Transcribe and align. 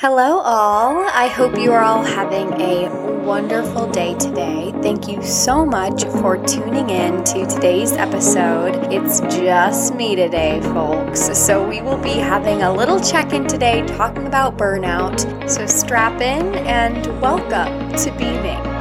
Hello, 0.00 0.38
all. 0.38 1.06
I 1.08 1.26
hope 1.26 1.58
you 1.58 1.72
are 1.74 1.82
all 1.82 2.02
having 2.02 2.58
a 2.58 2.88
wonderful 3.22 3.86
day 3.86 4.14
today. 4.14 4.72
Thank 4.80 5.06
you 5.08 5.22
so 5.22 5.66
much 5.66 6.04
for 6.06 6.42
tuning 6.46 6.88
in 6.88 7.22
to 7.24 7.44
today's 7.44 7.92
episode. 7.92 8.90
It's 8.90 9.20
just 9.20 9.94
me 9.94 10.16
today, 10.16 10.62
folks. 10.62 11.38
So, 11.38 11.68
we 11.68 11.82
will 11.82 11.98
be 11.98 12.14
having 12.14 12.62
a 12.62 12.72
little 12.72 12.98
check 12.98 13.34
in 13.34 13.46
today 13.46 13.86
talking 13.88 14.26
about 14.26 14.56
burnout. 14.56 15.20
So, 15.46 15.66
strap 15.66 16.18
in 16.22 16.54
and 16.54 17.20
welcome 17.20 17.92
to 17.92 18.10
Beaming. 18.12 18.79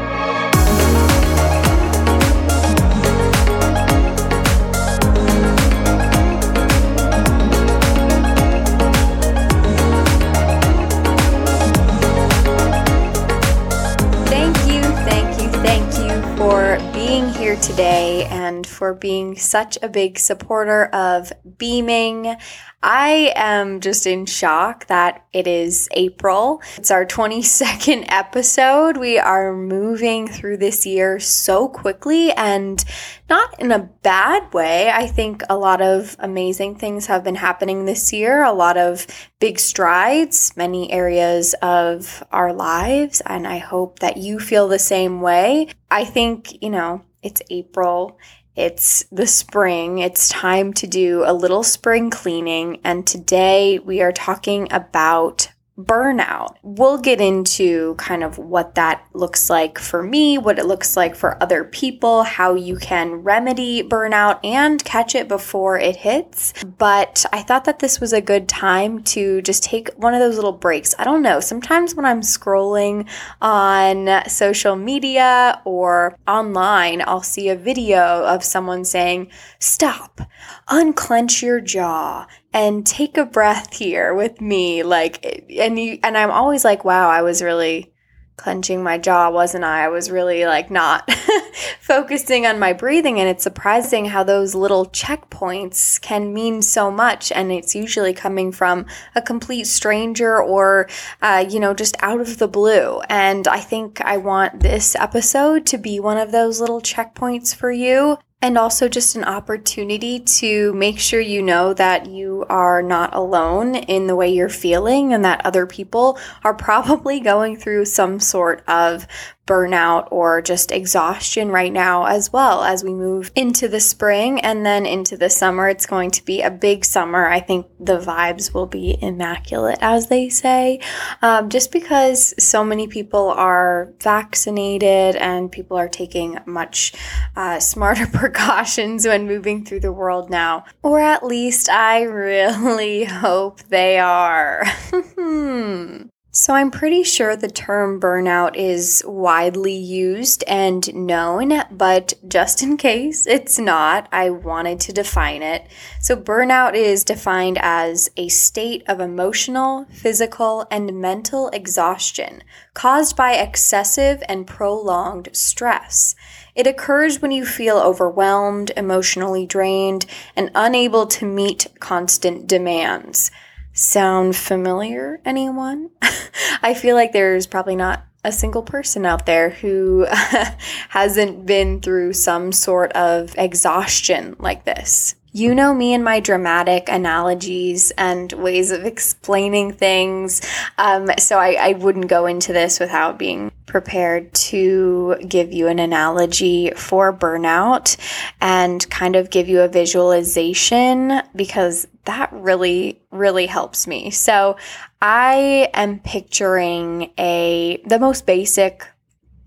Today 17.61 18.25
and 18.25 18.65
for 18.65 18.93
being 18.93 19.35
such 19.35 19.77
a 19.81 19.89
big 19.89 20.17
supporter 20.17 20.85
of 20.87 21.33
beaming. 21.57 22.35
I 22.81 23.33
am 23.35 23.81
just 23.81 24.07
in 24.07 24.25
shock 24.25 24.87
that 24.87 25.25
it 25.33 25.45
is 25.47 25.89
April. 25.91 26.61
It's 26.77 26.91
our 26.91 27.05
22nd 27.19 28.05
episode. 28.07 28.95
We 28.95 29.19
are 29.19 29.53
moving 29.53 30.27
through 30.27 30.57
this 30.57 30.85
year 30.85 31.19
so 31.19 31.67
quickly 31.67 32.31
and 32.31 32.83
not 33.29 33.59
in 33.59 33.71
a 33.71 33.89
bad 34.03 34.53
way. 34.53 34.89
I 34.89 35.07
think 35.07 35.43
a 35.49 35.57
lot 35.57 35.81
of 35.81 36.15
amazing 36.19 36.75
things 36.77 37.07
have 37.07 37.23
been 37.23 37.35
happening 37.35 37.85
this 37.85 38.13
year, 38.13 38.43
a 38.43 38.53
lot 38.53 38.77
of 38.77 39.05
big 39.39 39.59
strides, 39.59 40.55
many 40.55 40.91
areas 40.91 41.53
of 41.61 42.23
our 42.31 42.53
lives, 42.53 43.21
and 43.25 43.45
I 43.45 43.57
hope 43.57 43.99
that 43.99 44.17
you 44.17 44.39
feel 44.39 44.67
the 44.67 44.79
same 44.79 45.19
way. 45.19 45.67
I 45.91 46.05
think, 46.05 46.61
you 46.61 46.69
know, 46.69 47.03
it's 47.21 47.41
April. 47.49 48.17
It's 48.55 49.03
the 49.11 49.27
spring. 49.27 49.99
It's 49.99 50.29
time 50.29 50.73
to 50.73 50.87
do 50.87 51.23
a 51.25 51.33
little 51.33 51.63
spring 51.63 52.09
cleaning. 52.09 52.81
And 52.83 53.05
today 53.07 53.79
we 53.79 54.01
are 54.01 54.11
talking 54.11 54.67
about 54.71 55.49
burnout. 55.79 56.55
We'll 56.61 56.97
get 56.97 57.21
into 57.21 57.95
kind 57.95 58.23
of 58.23 58.37
what 58.37 58.75
that 58.75 59.05
looks 59.13 59.49
like 59.49 59.79
for 59.79 60.03
me, 60.03 60.37
what 60.37 60.59
it 60.59 60.65
looks 60.65 60.97
like 60.97 61.15
for 61.15 61.41
other 61.41 61.63
people, 61.63 62.23
how 62.23 62.55
you 62.55 62.75
can 62.77 63.15
remedy 63.15 63.81
burnout 63.81 64.39
and 64.43 64.83
catch 64.83 65.15
it 65.15 65.27
before 65.27 65.79
it 65.79 65.95
hits. 65.95 66.53
But 66.63 67.25
I 67.31 67.41
thought 67.41 67.65
that 67.65 67.79
this 67.79 67.99
was 67.99 68.13
a 68.13 68.21
good 68.21 68.49
time 68.49 69.03
to 69.03 69.41
just 69.41 69.63
take 69.63 69.89
one 69.95 70.13
of 70.13 70.19
those 70.19 70.35
little 70.35 70.51
breaks. 70.51 70.93
I 70.99 71.05
don't 71.05 71.21
know, 71.21 71.39
sometimes 71.39 71.95
when 71.95 72.05
I'm 72.05 72.21
scrolling 72.21 73.07
on 73.41 74.27
social 74.27 74.75
media 74.75 75.61
or 75.63 76.17
online, 76.27 77.01
I'll 77.05 77.23
see 77.23 77.49
a 77.49 77.55
video 77.55 78.25
of 78.25 78.43
someone 78.43 78.83
saying, 78.83 79.29
Stop, 79.59 80.21
unclench 80.67 81.41
your 81.41 81.61
jaw 81.61 82.27
and 82.53 82.85
take 82.85 83.17
a 83.17 83.25
breath 83.25 83.73
here 83.73 84.13
with 84.13 84.41
me 84.41 84.83
like 84.83 85.47
and 85.57 85.79
you 85.79 85.99
and 86.03 86.17
I'm 86.17 86.31
always 86.31 86.65
like 86.65 86.83
wow 86.83 87.09
I 87.09 87.21
was 87.21 87.41
really 87.41 87.93
clenching 88.37 88.81
my 88.81 88.97
jaw 88.97 89.29
wasn't 89.29 89.65
I? 89.65 89.83
I 89.83 89.87
was 89.89 90.09
really 90.09 90.45
like 90.45 90.71
not 90.71 91.11
focusing 91.81 92.45
on 92.45 92.57
my 92.57 92.71
breathing 92.71 93.19
and 93.19 93.27
it's 93.27 93.43
surprising 93.43 94.05
how 94.05 94.23
those 94.23 94.55
little 94.55 94.85
checkpoints 94.87 95.99
can 96.01 96.33
mean 96.33 96.61
so 96.61 96.89
much 96.89 97.31
and 97.33 97.51
it's 97.51 97.75
usually 97.75 98.13
coming 98.13 98.51
from 98.51 98.85
a 99.13 99.21
complete 99.21 99.65
stranger 99.65 100.41
or 100.41 100.87
uh, 101.21 101.45
you 101.49 101.59
know 101.59 101.73
just 101.73 101.97
out 101.99 102.21
of 102.21 102.37
the 102.37 102.47
blue 102.47 103.01
and 103.09 103.47
I 103.47 103.59
think 103.59 103.99
I 104.01 104.17
want 104.17 104.61
this 104.61 104.95
episode 104.95 105.65
to 105.67 105.77
be 105.77 105.99
one 105.99 106.17
of 106.17 106.31
those 106.31 106.61
little 106.61 106.81
checkpoints 106.81 107.53
for 107.53 107.71
you 107.71 108.17
and 108.41 108.57
also 108.57 108.87
just 108.87 109.15
an 109.15 109.23
opportunity 109.25 110.19
to 110.19 110.73
make 110.73 110.97
sure 110.97 111.19
you 111.19 111.41
know 111.41 111.73
that 111.73 112.05
you 112.05 112.45
are 112.49 112.81
not 112.81 113.13
alone 113.13 113.75
in 113.75 114.07
the 114.07 114.15
way 114.15 114.29
you're 114.29 114.47
feeling 114.47 115.13
and 115.13 115.25
that 115.25 115.45
other 115.45 115.65
people 115.65 116.17
are 116.43 116.53
probably 116.69 117.19
going 117.19 117.57
through 117.57 117.85
some 117.85 118.19
sort 118.19 118.63
of 118.67 119.05
burnout 119.49 120.07
or 120.11 120.43
just 120.43 120.71
exhaustion 120.71 121.49
right 121.49 121.73
now 121.73 122.05
as 122.05 122.31
well 122.31 122.63
as 122.63 122.83
we 122.83 122.93
move 122.93 123.31
into 123.35 123.67
the 123.67 123.79
spring 123.79 124.39
and 124.41 124.63
then 124.63 124.85
into 124.85 125.17
the 125.17 125.29
summer. 125.29 125.67
It's 125.67 125.87
going 125.87 126.11
to 126.11 126.23
be 126.23 126.43
a 126.43 126.51
big 126.51 126.85
summer. 126.85 127.27
I 127.27 127.39
think 127.39 127.65
the 127.79 127.97
vibes 127.97 128.53
will 128.53 128.67
be 128.67 128.99
immaculate, 129.01 129.79
as 129.81 130.07
they 130.07 130.29
say, 130.29 130.79
um, 131.23 131.49
just 131.49 131.71
because 131.71 132.35
so 132.41 132.63
many 132.63 132.87
people 132.87 133.29
are 133.29 133.91
vaccinated 133.99 135.15
and 135.15 135.51
people 135.51 135.77
are 135.77 135.89
taking 135.89 136.37
much 136.45 136.93
uh, 137.35 137.59
smarter 137.59 138.05
precautions 138.13 139.07
when 139.07 139.25
moving 139.25 139.65
through 139.65 139.79
the 139.79 139.91
world 139.91 140.29
now. 140.29 140.63
Or 140.83 140.99
at 140.99 141.23
least 141.23 141.69
I 141.69 142.01
really 142.03 143.05
hope 143.05 143.61
they 143.63 143.97
are. 143.97 144.63
So, 146.31 146.53
I'm 146.53 146.69
pretty 146.69 147.01
sure 147.01 147.35
the 147.35 147.49
term 147.49 147.99
burnout 147.99 148.55
is 148.55 149.03
widely 149.03 149.73
used 149.73 150.43
and 150.43 150.93
known, 150.93 151.63
but 151.71 152.13
just 152.27 152.61
in 152.61 152.77
case 152.77 153.25
it's 153.25 153.57
not, 153.57 154.07
I 154.11 154.29
wanted 154.29 154.79
to 154.81 154.93
define 154.93 155.41
it. 155.41 155.65
So, 155.99 156.15
burnout 156.15 156.75
is 156.75 157.03
defined 157.03 157.57
as 157.59 158.11
a 158.15 158.27
state 158.27 158.83
of 158.87 158.99
emotional, 158.99 159.87
physical, 159.91 160.67
and 160.69 161.01
mental 161.01 161.49
exhaustion 161.49 162.43
caused 162.75 163.15
by 163.15 163.33
excessive 163.33 164.21
and 164.29 164.45
prolonged 164.45 165.29
stress. 165.33 166.13
It 166.53 166.67
occurs 166.67 167.23
when 167.23 167.31
you 167.31 167.43
feel 167.43 167.79
overwhelmed, 167.79 168.71
emotionally 168.77 169.47
drained, 169.47 170.05
and 170.35 170.51
unable 170.53 171.07
to 171.07 171.25
meet 171.25 171.65
constant 171.79 172.45
demands. 172.45 173.31
Sound 173.79 174.35
familiar, 174.35 175.21
anyone? 175.23 175.89
I 176.61 176.73
feel 176.73 176.97
like 176.97 177.13
there's 177.13 177.47
probably 177.47 177.77
not 177.77 178.05
a 178.25 178.31
single 178.33 178.61
person 178.61 179.05
out 179.05 179.25
there 179.25 179.51
who 179.51 180.05
hasn't 180.89 181.45
been 181.45 181.79
through 181.79 182.11
some 182.11 182.51
sort 182.51 182.91
of 182.91 183.33
exhaustion 183.37 184.35
like 184.37 184.65
this. 184.65 185.15
You 185.31 185.53
know 185.53 185.73
me 185.73 185.93
and 185.93 186.03
my 186.03 186.19
dramatic 186.19 186.89
analogies 186.89 187.91
and 187.91 188.31
ways 188.33 188.71
of 188.71 188.85
explaining 188.85 189.73
things. 189.73 190.41
Um, 190.77 191.11
so 191.19 191.37
I, 191.37 191.57
I 191.59 191.73
wouldn't 191.73 192.07
go 192.07 192.25
into 192.25 192.51
this 192.51 192.79
without 192.79 193.19
being 193.19 193.51
prepared 193.67 194.33
to 194.33 195.15
give 195.27 195.53
you 195.53 195.67
an 195.67 195.77
analogy 195.77 196.71
for 196.75 197.13
burnout 197.13 197.95
and 198.41 198.89
kind 198.89 199.15
of 199.15 199.29
give 199.29 199.47
you 199.47 199.61
a 199.61 199.67
visualization 199.67 201.21
because 201.35 201.87
that 202.05 202.33
really, 202.33 202.99
really 203.11 203.45
helps 203.45 203.85
me. 203.85 204.09
So 204.09 204.57
I 205.01 205.69
am 205.73 205.99
picturing 205.99 207.11
a, 207.19 207.79
the 207.85 207.99
most 207.99 208.25
basic 208.25 208.87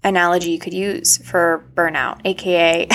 analogy 0.05 0.53
you 0.53 0.59
could 0.59 0.75
use 0.75 1.19
for 1.19 1.69
burnout, 1.75 2.21
aka 2.25 2.89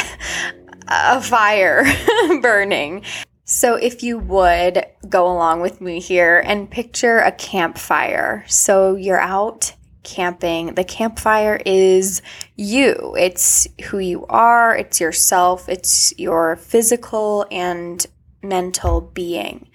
a 0.87 1.21
fire 1.21 1.85
burning. 2.41 3.03
So, 3.45 3.75
if 3.75 4.03
you 4.03 4.17
would 4.19 4.85
go 5.07 5.25
along 5.25 5.61
with 5.61 5.79
me 5.79 6.01
here 6.01 6.43
and 6.45 6.69
picture 6.69 7.19
a 7.19 7.31
campfire. 7.31 8.43
So, 8.47 8.95
you're 8.95 9.19
out 9.19 9.73
camping. 10.07 10.73
The 10.73 10.83
campfire 10.83 11.59
is 11.65 12.21
you, 12.55 13.15
it's 13.19 13.67
who 13.85 13.99
you 13.99 14.25
are, 14.27 14.75
it's 14.75 14.99
yourself, 14.99 15.69
it's 15.69 16.17
your 16.17 16.55
physical 16.55 17.45
and 17.51 18.05
mental 18.47 19.01
being. 19.01 19.69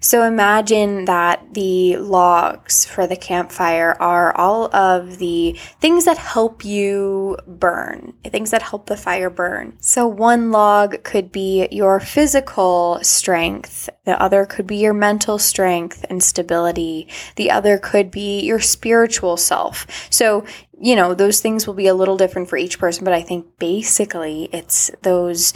So 0.00 0.22
imagine 0.22 1.06
that 1.06 1.54
the 1.54 1.96
logs 1.96 2.84
for 2.84 3.06
the 3.06 3.16
campfire 3.16 3.96
are 4.00 4.36
all 4.36 4.74
of 4.74 5.18
the 5.18 5.58
things 5.80 6.04
that 6.04 6.18
help 6.18 6.64
you 6.64 7.38
burn, 7.46 8.14
things 8.24 8.50
that 8.50 8.62
help 8.62 8.86
the 8.86 8.96
fire 8.96 9.30
burn. 9.30 9.76
So 9.80 10.06
one 10.06 10.50
log 10.50 11.02
could 11.04 11.32
be 11.32 11.68
your 11.70 12.00
physical 12.00 12.98
strength, 13.02 13.88
the 14.04 14.20
other 14.20 14.44
could 14.46 14.66
be 14.66 14.76
your 14.76 14.94
mental 14.94 15.38
strength 15.38 16.04
and 16.08 16.22
stability, 16.22 17.08
the 17.36 17.50
other 17.50 17.78
could 17.78 18.10
be 18.10 18.40
your 18.40 18.60
spiritual 18.60 19.36
self. 19.36 19.86
So 20.10 20.44
you 20.80 20.96
know, 20.96 21.14
those 21.14 21.40
things 21.40 21.66
will 21.66 21.74
be 21.74 21.86
a 21.86 21.94
little 21.94 22.16
different 22.16 22.48
for 22.48 22.56
each 22.56 22.78
person, 22.78 23.04
but 23.04 23.14
I 23.14 23.22
think 23.22 23.58
basically 23.58 24.48
it's 24.52 24.90
those 25.02 25.54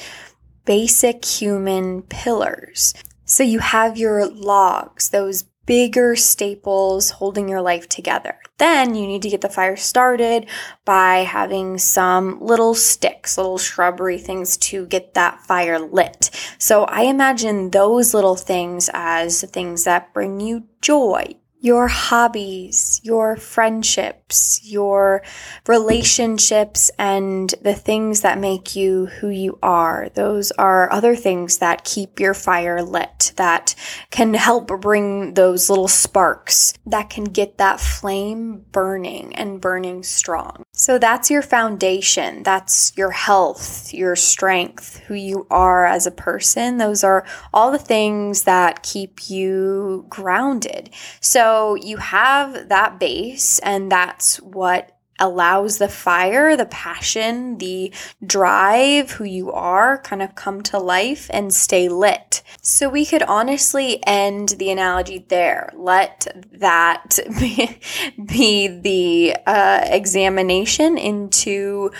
basic 0.68 1.24
human 1.24 2.02
pillars. 2.02 2.92
So 3.24 3.42
you 3.42 3.58
have 3.60 3.96
your 3.96 4.26
logs, 4.26 5.08
those 5.08 5.44
bigger 5.64 6.14
staples 6.14 7.08
holding 7.08 7.48
your 7.48 7.62
life 7.62 7.88
together. 7.88 8.36
Then 8.58 8.94
you 8.94 9.06
need 9.06 9.22
to 9.22 9.30
get 9.30 9.40
the 9.40 9.48
fire 9.48 9.76
started 9.76 10.46
by 10.84 11.20
having 11.20 11.78
some 11.78 12.38
little 12.42 12.74
sticks, 12.74 13.38
little 13.38 13.56
shrubbery 13.56 14.18
things 14.18 14.58
to 14.58 14.84
get 14.84 15.14
that 15.14 15.40
fire 15.40 15.78
lit. 15.78 16.28
So 16.58 16.84
I 16.84 17.02
imagine 17.04 17.70
those 17.70 18.12
little 18.12 18.36
things 18.36 18.90
as 18.92 19.42
things 19.44 19.84
that 19.84 20.12
bring 20.12 20.38
you 20.38 20.64
joy, 20.82 21.34
your 21.60 21.88
hobbies, 21.88 23.00
your 23.02 23.36
friendships, 23.36 24.60
your 24.62 25.22
relationships, 25.66 26.90
and 26.98 27.52
the 27.62 27.74
things 27.74 28.20
that 28.20 28.38
make 28.38 28.76
you 28.76 29.06
who 29.06 29.28
you 29.28 29.58
are. 29.60 30.08
Those 30.14 30.52
are 30.52 30.92
other 30.92 31.16
things 31.16 31.58
that 31.58 31.84
keep 31.84 32.20
your 32.20 32.34
fire 32.34 32.80
lit, 32.82 33.32
that 33.36 33.74
can 34.10 34.34
help 34.34 34.68
bring 34.80 35.34
those 35.34 35.68
little 35.68 35.88
sparks, 35.88 36.74
that 36.86 37.10
can 37.10 37.24
get 37.24 37.58
that 37.58 37.80
flame 37.80 38.64
burning 38.70 39.34
and 39.34 39.60
burning 39.60 40.04
strong. 40.04 40.62
So 40.74 40.98
that's 40.98 41.28
your 41.28 41.42
foundation. 41.42 42.44
That's 42.44 42.92
your 42.96 43.10
health, 43.10 43.92
your 43.92 44.14
strength, 44.14 44.98
who 45.08 45.14
you 45.14 45.46
are 45.50 45.86
as 45.86 46.06
a 46.06 46.12
person. 46.12 46.76
Those 46.76 47.02
are 47.02 47.26
all 47.52 47.72
the 47.72 47.78
things 47.78 48.44
that 48.44 48.84
keep 48.84 49.28
you 49.28 50.06
grounded. 50.08 50.90
So 51.20 51.47
you 51.74 51.96
have 51.98 52.68
that 52.68 52.98
base, 52.98 53.58
and 53.60 53.90
that's 53.90 54.36
what 54.40 54.98
allows 55.18 55.78
the 55.78 55.88
fire, 55.88 56.56
the 56.56 56.66
passion, 56.66 57.58
the 57.58 57.92
drive, 58.24 59.12
who 59.12 59.24
you 59.24 59.52
are, 59.52 59.98
kind 60.02 60.22
of 60.22 60.34
come 60.34 60.62
to 60.62 60.78
life 60.78 61.28
and 61.32 61.52
stay 61.52 61.88
lit. 61.88 62.42
So 62.62 62.88
we 62.88 63.04
could 63.04 63.22
honestly 63.22 64.04
end 64.06 64.50
the 64.50 64.70
analogy 64.70 65.24
there. 65.28 65.72
Let 65.74 66.26
that 66.52 67.18
be, 67.38 67.80
be 68.24 68.68
the 68.68 69.36
uh, 69.46 69.80
examination 69.84 70.96
into 70.98 71.90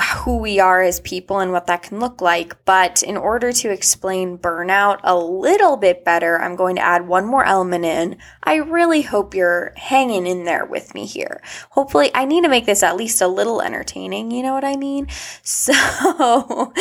who 0.00 0.38
we 0.38 0.58
are 0.58 0.82
as 0.82 1.00
people 1.00 1.40
and 1.40 1.52
what 1.52 1.66
that 1.66 1.82
can 1.82 2.00
look 2.00 2.20
like. 2.20 2.64
But 2.64 3.02
in 3.02 3.16
order 3.16 3.52
to 3.52 3.70
explain 3.70 4.38
burnout 4.38 5.00
a 5.04 5.16
little 5.16 5.76
bit 5.76 6.04
better, 6.04 6.40
I'm 6.40 6.56
going 6.56 6.76
to 6.76 6.82
add 6.82 7.06
one 7.06 7.26
more 7.26 7.44
element 7.44 7.84
in. 7.84 8.16
I 8.42 8.56
really 8.56 9.02
hope 9.02 9.34
you're 9.34 9.72
hanging 9.76 10.26
in 10.26 10.44
there 10.44 10.64
with 10.64 10.94
me 10.94 11.04
here. 11.04 11.42
Hopefully, 11.70 12.10
I 12.14 12.24
need 12.24 12.42
to 12.42 12.48
make 12.48 12.64
this 12.64 12.82
at 12.82 12.96
least 12.96 13.20
a 13.20 13.28
little 13.28 13.60
entertaining. 13.60 14.30
You 14.30 14.42
know 14.42 14.54
what 14.54 14.64
I 14.64 14.76
mean? 14.76 15.08
So, 15.62 16.72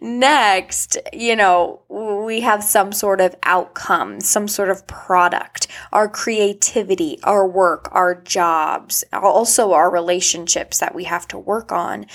next, 0.00 0.96
you 1.12 1.34
know, 1.34 1.82
we 1.88 2.40
have 2.40 2.62
some 2.62 2.92
sort 2.92 3.20
of 3.20 3.34
outcome, 3.42 4.20
some 4.20 4.46
sort 4.46 4.70
of 4.70 4.86
product, 4.86 5.66
our 5.92 6.08
creativity, 6.08 7.18
our 7.24 7.46
work, 7.46 7.88
our 7.92 8.14
jobs, 8.14 9.02
also 9.12 9.72
our 9.72 9.90
relationships 9.90 10.78
that 10.78 10.94
we 10.94 11.04
have 11.04 11.26
to 11.28 11.38
work 11.38 11.72
on. 11.72 12.06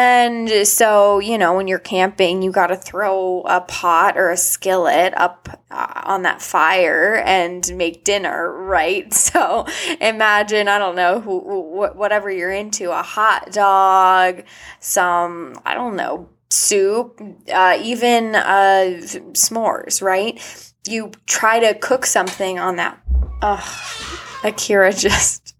And 0.00 0.64
so, 0.64 1.18
you 1.18 1.36
know, 1.38 1.56
when 1.56 1.66
you're 1.66 1.80
camping, 1.80 2.40
you 2.40 2.52
got 2.52 2.68
to 2.68 2.76
throw 2.76 3.42
a 3.46 3.60
pot 3.62 4.16
or 4.16 4.30
a 4.30 4.36
skillet 4.36 5.12
up 5.16 5.48
uh, 5.72 6.02
on 6.04 6.22
that 6.22 6.40
fire 6.40 7.16
and 7.26 7.68
make 7.76 8.04
dinner, 8.04 8.52
right? 8.52 9.12
So 9.28 9.66
imagine, 10.00 10.68
I 10.68 10.78
don't 10.78 10.94
know, 10.94 11.20
wh- 11.20 11.96
whatever 11.96 12.30
you're 12.30 12.52
into, 12.52 12.92
a 12.92 13.02
hot 13.02 13.50
dog, 13.50 14.44
some, 14.78 15.60
I 15.66 15.74
don't 15.74 15.96
know, 15.96 16.28
soup, 16.48 17.20
uh, 17.52 17.76
even 17.82 18.36
uh, 18.36 19.00
s'mores, 19.02 20.00
right? 20.00 20.40
You 20.86 21.10
try 21.26 21.58
to 21.58 21.74
cook 21.74 22.06
something 22.06 22.60
on 22.60 22.76
that. 22.76 23.00
Oh, 23.42 24.38
Akira 24.44 24.92
just 24.94 25.56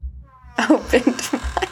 opened 0.71 1.29
my 1.33 1.68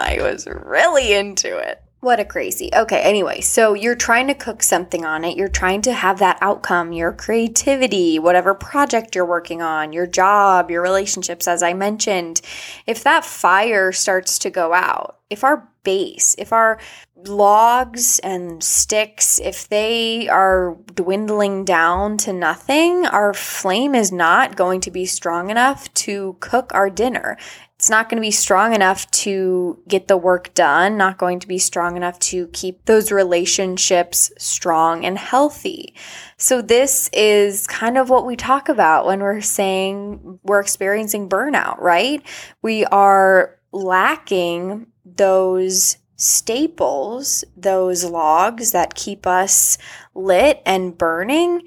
I 0.00 0.18
was 0.22 0.46
really 0.46 1.12
into 1.12 1.56
it. 1.58 1.82
What 2.00 2.18
a 2.18 2.24
crazy. 2.24 2.70
Okay, 2.74 2.98
anyway, 3.02 3.42
so 3.42 3.74
you're 3.74 3.94
trying 3.94 4.28
to 4.28 4.34
cook 4.34 4.62
something 4.62 5.04
on 5.04 5.22
it. 5.22 5.36
You're 5.36 5.48
trying 5.48 5.82
to 5.82 5.92
have 5.92 6.18
that 6.18 6.38
outcome, 6.40 6.92
your 6.92 7.12
creativity, 7.12 8.18
whatever 8.18 8.54
project 8.54 9.14
you're 9.14 9.26
working 9.26 9.60
on, 9.60 9.92
your 9.92 10.06
job, 10.06 10.70
your 10.70 10.80
relationships, 10.80 11.46
as 11.46 11.62
I 11.62 11.74
mentioned. 11.74 12.40
If 12.86 13.04
that 13.04 13.26
fire 13.26 13.92
starts 13.92 14.38
to 14.38 14.50
go 14.50 14.72
out, 14.72 15.18
if 15.28 15.44
our 15.44 15.68
base, 15.82 16.34
if 16.38 16.54
our 16.54 16.78
logs 17.26 18.18
and 18.20 18.64
sticks, 18.64 19.38
if 19.38 19.68
they 19.68 20.26
are 20.26 20.78
dwindling 20.94 21.66
down 21.66 22.16
to 22.16 22.32
nothing, 22.32 23.04
our 23.04 23.34
flame 23.34 23.94
is 23.94 24.10
not 24.10 24.56
going 24.56 24.80
to 24.80 24.90
be 24.90 25.04
strong 25.04 25.50
enough 25.50 25.92
to 25.94 26.36
cook 26.40 26.72
our 26.74 26.88
dinner 26.88 27.36
it's 27.80 27.88
not 27.88 28.10
going 28.10 28.18
to 28.18 28.26
be 28.26 28.30
strong 28.30 28.74
enough 28.74 29.10
to 29.10 29.82
get 29.88 30.06
the 30.06 30.18
work 30.18 30.52
done, 30.52 30.98
not 30.98 31.16
going 31.16 31.40
to 31.40 31.48
be 31.48 31.56
strong 31.56 31.96
enough 31.96 32.18
to 32.18 32.46
keep 32.48 32.84
those 32.84 33.10
relationships 33.10 34.30
strong 34.36 35.06
and 35.06 35.16
healthy. 35.16 35.94
So, 36.36 36.60
this 36.60 37.08
is 37.14 37.66
kind 37.66 37.96
of 37.96 38.10
what 38.10 38.26
we 38.26 38.36
talk 38.36 38.68
about 38.68 39.06
when 39.06 39.20
we're 39.20 39.40
saying 39.40 40.40
we're 40.42 40.60
experiencing 40.60 41.30
burnout, 41.30 41.80
right? 41.80 42.22
We 42.60 42.84
are 42.84 43.56
lacking 43.72 44.86
those 45.06 45.96
staples, 46.16 47.44
those 47.56 48.04
logs 48.04 48.72
that 48.72 48.94
keep 48.94 49.26
us 49.26 49.78
lit 50.14 50.60
and 50.66 50.98
burning. 50.98 51.62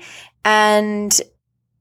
And 0.45 1.19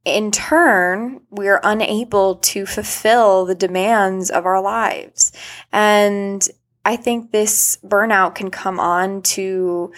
in 0.04 0.30
turn, 0.30 1.20
we're 1.30 1.60
unable 1.62 2.36
to 2.36 2.66
fulfill 2.66 3.44
the 3.44 3.54
demands 3.54 4.30
of 4.30 4.46
our 4.46 4.60
lives. 4.60 5.32
And 5.72 6.46
I 6.84 6.96
think 6.96 7.30
this 7.30 7.78
burnout 7.84 8.34
can 8.34 8.50
come 8.50 8.80
on 8.80 9.22
to 9.22 9.92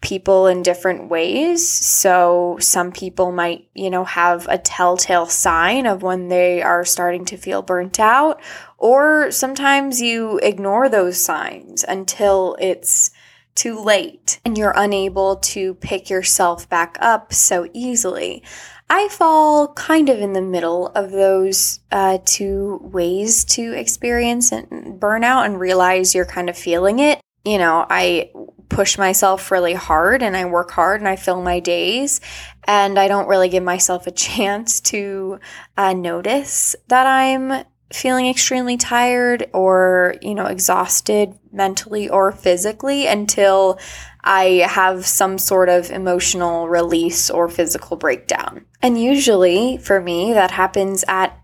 people 0.00 0.46
in 0.46 0.62
different 0.62 1.08
ways. 1.08 1.68
So 1.68 2.56
some 2.60 2.92
people 2.92 3.32
might, 3.32 3.68
you 3.74 3.90
know, 3.90 4.04
have 4.04 4.46
a 4.48 4.58
telltale 4.58 5.26
sign 5.26 5.86
of 5.86 6.02
when 6.02 6.28
they 6.28 6.62
are 6.62 6.84
starting 6.84 7.24
to 7.26 7.36
feel 7.36 7.62
burnt 7.62 7.98
out, 7.98 8.40
or 8.76 9.30
sometimes 9.32 10.00
you 10.00 10.38
ignore 10.38 10.88
those 10.88 11.20
signs 11.20 11.84
until 11.88 12.56
it's 12.60 13.10
too 13.58 13.82
late 13.82 14.40
and 14.44 14.56
you're 14.56 14.74
unable 14.76 15.36
to 15.36 15.74
pick 15.74 16.08
yourself 16.08 16.68
back 16.68 16.96
up 17.00 17.32
so 17.32 17.68
easily. 17.72 18.42
I 18.90 19.08
fall 19.08 19.74
kind 19.74 20.08
of 20.08 20.20
in 20.20 20.32
the 20.32 20.40
middle 20.40 20.88
of 20.88 21.10
those 21.10 21.80
uh, 21.90 22.18
two 22.24 22.80
ways 22.82 23.44
to 23.46 23.72
experience 23.72 24.50
burnout 24.50 25.44
and 25.44 25.60
realize 25.60 26.14
you're 26.14 26.24
kind 26.24 26.48
of 26.48 26.56
feeling 26.56 27.00
it. 27.00 27.20
You 27.44 27.58
know, 27.58 27.84
I 27.90 28.30
push 28.68 28.96
myself 28.96 29.50
really 29.50 29.74
hard 29.74 30.22
and 30.22 30.36
I 30.36 30.44
work 30.44 30.70
hard 30.70 31.00
and 31.00 31.08
I 31.08 31.16
fill 31.16 31.42
my 31.42 31.60
days, 31.60 32.20
and 32.64 32.98
I 32.98 33.08
don't 33.08 33.28
really 33.28 33.48
give 33.48 33.62
myself 33.62 34.06
a 34.06 34.10
chance 34.28 34.80
to 34.82 35.40
uh, 35.76 35.92
notice 35.92 36.76
that 36.88 37.06
I'm 37.06 37.64
feeling 37.92 38.28
extremely 38.28 38.76
tired 38.76 39.48
or, 39.52 40.14
you 40.20 40.34
know, 40.34 40.46
exhausted 40.46 41.34
mentally 41.52 42.08
or 42.08 42.32
physically 42.32 43.06
until 43.06 43.78
I 44.22 44.66
have 44.68 45.06
some 45.06 45.38
sort 45.38 45.68
of 45.68 45.90
emotional 45.90 46.68
release 46.68 47.30
or 47.30 47.48
physical 47.48 47.96
breakdown. 47.96 48.66
And 48.82 49.00
usually 49.00 49.78
for 49.78 50.00
me, 50.00 50.32
that 50.34 50.50
happens 50.50 51.04
at 51.08 51.38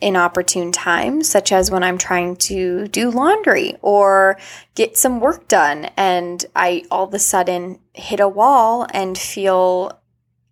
inopportune 0.00 0.72
times, 0.72 1.28
such 1.28 1.52
as 1.52 1.70
when 1.70 1.82
I'm 1.82 1.96
trying 1.96 2.36
to 2.36 2.88
do 2.88 3.10
laundry 3.10 3.76
or 3.80 4.38
get 4.74 4.98
some 4.98 5.20
work 5.20 5.48
done, 5.48 5.86
and 5.96 6.44
I 6.54 6.84
all 6.90 7.06
of 7.06 7.14
a 7.14 7.18
sudden 7.18 7.78
hit 7.94 8.20
a 8.20 8.28
wall 8.28 8.86
and 8.92 9.16
feel 9.16 10.02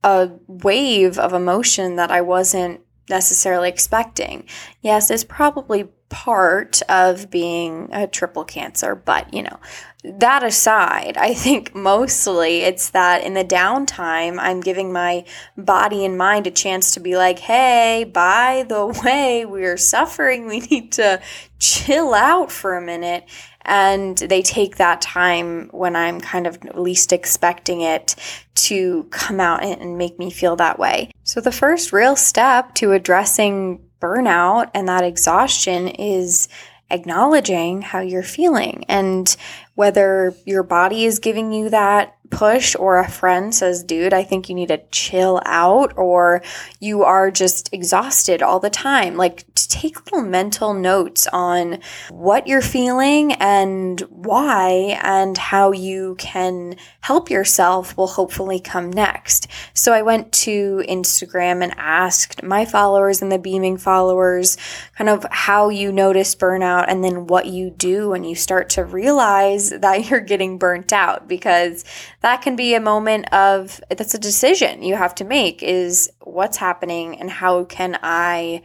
a 0.05 0.31
wave 0.47 1.19
of 1.19 1.33
emotion 1.33 1.97
that 1.97 2.11
I 2.11 2.23
wasn't 2.23 2.81
necessarily 3.09 3.69
expecting. 3.69 4.47
Yes, 4.81 5.11
it's 5.11 5.25
probably 5.25 5.89
part 6.09 6.83
of 6.91 7.31
being 7.31 7.89
a 7.91 8.07
triple 8.07 8.45
cancer, 8.45 8.95
but 8.95 9.33
you 9.33 9.43
know, 9.43 9.59
that 10.05 10.43
aside, 10.43 11.17
I 11.17 11.33
think 11.33 11.75
mostly 11.75 12.63
it's 12.63 12.91
that 12.91 13.25
in 13.25 13.35
the 13.35 13.45
downtime, 13.45 14.39
I'm 14.39 14.61
giving 14.61 14.93
my 14.93 15.25
body 15.57 16.05
and 16.05 16.19
mind 16.19 16.47
a 16.47 16.51
chance 16.51 16.93
to 16.93 17.01
be 17.01 17.17
like, 17.17 17.39
hey, 17.39 18.05
by 18.05 18.67
the 18.69 18.87
way, 19.05 19.45
we're 19.47 19.77
suffering. 19.77 20.47
We 20.47 20.61
need 20.61 20.93
to 20.93 21.23
chill 21.59 22.15
out 22.15 22.51
for 22.51 22.77
a 22.77 22.83
minute. 22.83 23.25
And 23.65 24.19
they 24.19 24.43
take 24.43 24.77
that 24.77 25.01
time 25.01 25.69
when 25.71 25.95
I'm 25.95 26.21
kind 26.21 26.49
of 26.49 26.63
least 26.75 27.13
expecting 27.13 27.81
it 27.81 28.17
to 28.55 29.05
come 29.11 29.39
out 29.39 29.65
and 29.65 29.97
make 29.97 30.19
me 30.19 30.31
feel 30.31 30.57
that 30.57 30.81
way. 30.81 31.13
So, 31.33 31.41
the 31.41 31.51
first 31.51 31.95
real 31.95 32.15
step 32.15 32.75
to 32.75 32.93
addressing 32.93 33.81
burnout 34.03 34.71
and 34.75 34.87
that 34.89 35.03
exhaustion 35.03 35.89
is 35.89 36.47
acknowledging 36.91 37.81
how 37.81 38.01
you're 38.01 38.23
feeling. 38.23 38.85
And 38.87 39.35
whether 39.75 40.35
your 40.45 40.63
body 40.63 41.05
is 41.05 41.19
giving 41.19 41.53
you 41.53 41.71
that 41.71 42.17
push 42.33 42.75
or 42.75 42.99
a 42.99 43.09
friend 43.09 43.55
says, 43.55 43.85
dude, 43.85 44.15
I 44.15 44.25
think 44.25 44.49
you 44.49 44.55
need 44.55 44.69
to 44.69 44.81
chill 44.91 45.41
out, 45.45 45.97
or 45.97 46.43
you 46.81 47.05
are 47.05 47.31
just 47.31 47.73
exhausted 47.73 48.43
all 48.43 48.59
the 48.59 48.71
time. 48.71 49.17
Like, 49.17 49.45
to 49.55 49.69
take 49.69 50.05
little 50.07 50.27
mental 50.27 50.75
notes 50.75 51.29
on 51.33 51.81
what 52.11 52.47
you're 52.47 52.63
feeling 52.63 53.35
and 53.35 54.01
why, 54.09 54.99
and 55.03 55.37
how 55.37 55.73
you 55.73 56.17
can 56.19 56.77
help 57.03 57.31
yourself 57.31 57.97
will 57.97 58.07
hopefully 58.07 58.59
come 58.59 58.91
next. 58.91 59.47
So, 59.75 59.93
I 59.93 60.03
went 60.03 60.33
to 60.33 60.83
Instagram 60.89 61.63
and 61.63 61.75
asked 61.77 62.43
my 62.43 62.65
followers 62.65 63.21
and 63.21 63.31
the 63.31 63.39
beaming 63.39 63.77
followers 63.77 64.57
kind 64.97 65.11
of 65.11 65.27
how 65.31 65.69
you 65.69 65.93
notice 65.93 66.35
burnout 66.35 66.87
and 66.89 67.05
then 67.05 67.27
what 67.27 67.47
you 67.47 67.71
do 67.71 68.09
when 68.11 68.25
you 68.25 68.35
start 68.35 68.71
to 68.71 68.85
realize 68.85 69.62
that 69.71 70.07
you're 70.11 70.21
getting 70.21 70.59
burnt 70.59 70.93
out 70.93 71.29
because 71.29 71.85
that 72.21 72.43
can 72.43 72.57
be 72.57 72.75
a 72.75 72.81
moment 72.81 73.33
of 73.33 73.81
that's 73.91 74.15
a 74.15 74.19
decision 74.19 74.83
you 74.83 74.95
have 74.95 75.15
to 75.15 75.25
make 75.25 75.63
is 75.63 76.11
what's 76.21 76.57
happening 76.57 77.19
and 77.21 77.31
how 77.31 77.65
can 77.65 77.99
I 78.03 78.63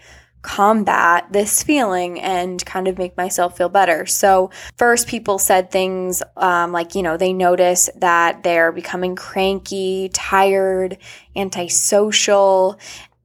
combat 0.47 1.27
this 1.31 1.61
feeling 1.61 2.21
and 2.21 2.65
kind 2.65 2.87
of 2.87 2.97
make 2.97 3.17
myself 3.17 3.57
feel 3.57 3.67
better. 3.67 4.05
So, 4.05 4.49
first, 4.77 5.07
people 5.07 5.39
said 5.39 5.71
things 5.71 6.23
um, 6.37 6.71
like, 6.71 6.95
you 6.95 7.03
know, 7.03 7.17
they 7.17 7.33
notice 7.33 7.89
that 7.97 8.43
they're 8.43 8.71
becoming 8.71 9.15
cranky, 9.15 10.09
tired, 10.13 10.97
antisocial, 11.35 12.79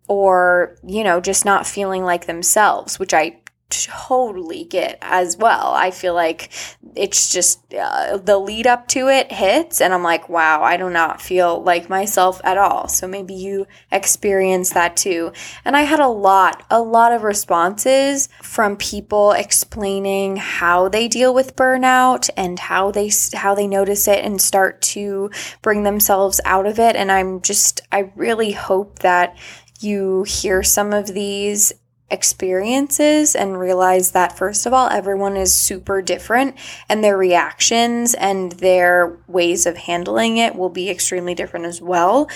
or, 0.09 0.77
you 0.85 1.05
know, 1.05 1.21
just 1.21 1.45
not 1.45 1.67
feeling 1.67 2.03
like 2.03 2.27
themselves, 2.27 2.99
which 2.99 3.15
I 3.15 3.39
totally 3.73 4.65
get 4.65 4.99
as 5.01 5.37
well. 5.37 5.73
I 5.73 5.91
feel 5.91 6.15
like 6.15 6.51
it's 6.95 7.33
just 7.33 7.75
uh, 7.75 8.19
the 8.19 8.39
lead 8.39 8.67
up 8.67 8.87
to 8.89 9.09
it 9.09 9.33
hits, 9.33 9.81
and 9.81 9.95
I'm 9.95 10.03
like, 10.03 10.29
wow, 10.29 10.63
I 10.63 10.77
do 10.77 10.91
not 10.91 11.21
feel 11.23 11.63
like 11.63 11.89
myself 11.89 12.41
at 12.45 12.59
all. 12.59 12.89
So 12.89 13.09
maybe 13.09 13.35
you 13.35 13.67
experience 13.91 14.71
that 14.71 14.97
too. 14.97 15.33
And 15.65 15.77
I 15.77 15.83
had 15.83 16.01
a 16.01 16.09
lot, 16.09 16.65
a 16.71 16.81
lot 16.81 17.13
of 17.13 17.23
responses 17.23 18.29
from 18.43 18.77
people 18.77 19.33
explaining 19.33 20.37
how 20.37 20.89
they 20.89 21.09
deal 21.09 21.33
with 21.33 21.57
burnout 21.57 22.29
and 22.37 22.59
how 22.59 22.91
they 22.91 23.11
how 23.35 23.55
they 23.55 23.67
notice 23.67 24.07
it 24.09 24.25
and 24.25 24.41
start 24.41 24.83
to 24.83 25.31
bring 25.63 25.83
themselves 25.83 26.41
out 26.45 26.67
of 26.67 26.79
it. 26.79 26.97
And 26.97 27.11
I'm 27.11 27.41
just, 27.41 27.81
I 27.91 28.11
really 28.15 28.53
hope 28.53 28.99
that 29.01 29.37
you 29.81 30.23
hear 30.25 30.63
some 30.63 30.93
of 30.93 31.09
these 31.09 31.73
experiences 32.13 33.35
and 33.35 33.59
realize 33.59 34.13
that, 34.13 34.37
first 34.37 34.67
of 34.67 34.75
all, 34.75 34.89
everyone 34.89 35.37
is 35.37 35.53
super 35.53 36.03
different 36.03 36.57
and 36.89 37.03
their 37.03 37.17
reactions 37.17 38.15
and 38.15 38.53
their 38.53 39.19
ways 39.27 39.65
of 39.65 39.77
handling 39.77 40.37
it 40.37 40.55
will 40.55 40.69
be 40.69 40.91
extremely 40.91 41.35
different 41.35 41.65
as 41.65 41.81
well. 41.81 42.29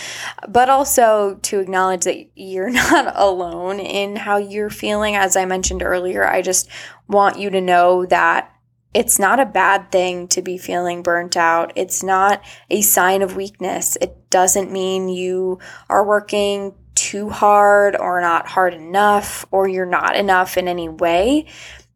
But 0.49 0.71
also 0.71 1.39
to 1.43 1.61
acknowledge 1.61 2.05
that 2.05 2.27
you're 2.35 2.71
not 2.91 3.13
alone 3.15 3.79
in 3.79 4.17
how 4.17 4.39
you're 4.39 4.71
feeling. 4.71 5.15
As 5.15 5.37
I 5.37 5.45
mentioned 5.45 5.83
earlier, 5.83 6.27
I 6.27 6.41
just 6.41 6.69
want 7.07 7.39
you 7.39 7.51
to 7.51 7.61
know 7.61 8.07
that 8.07 8.51
it's 8.95 9.19
not 9.19 9.39
a 9.39 9.45
bad 9.45 9.93
thing 9.93 10.27
to 10.29 10.41
be 10.41 10.57
feeling 10.57 11.03
burnt 11.03 11.37
out. 11.37 11.71
It's 11.77 12.03
not 12.03 12.43
a 12.71 12.81
sign 12.81 13.21
of 13.21 13.37
weakness. 13.37 13.99
It 14.01 14.31
doesn't 14.31 14.73
mean 14.73 15.11
you 15.11 15.59
are 15.91 16.03
working 16.03 16.75
too 17.07 17.31
hard 17.31 17.95
or 17.95 18.21
not 18.21 18.49
hard 18.49 18.75
enough 18.75 19.47
or 19.53 19.69
you're 19.69 19.87
not 19.87 20.17
enough 20.17 20.57
in 20.57 20.67
any 20.67 20.89
way 20.89 21.47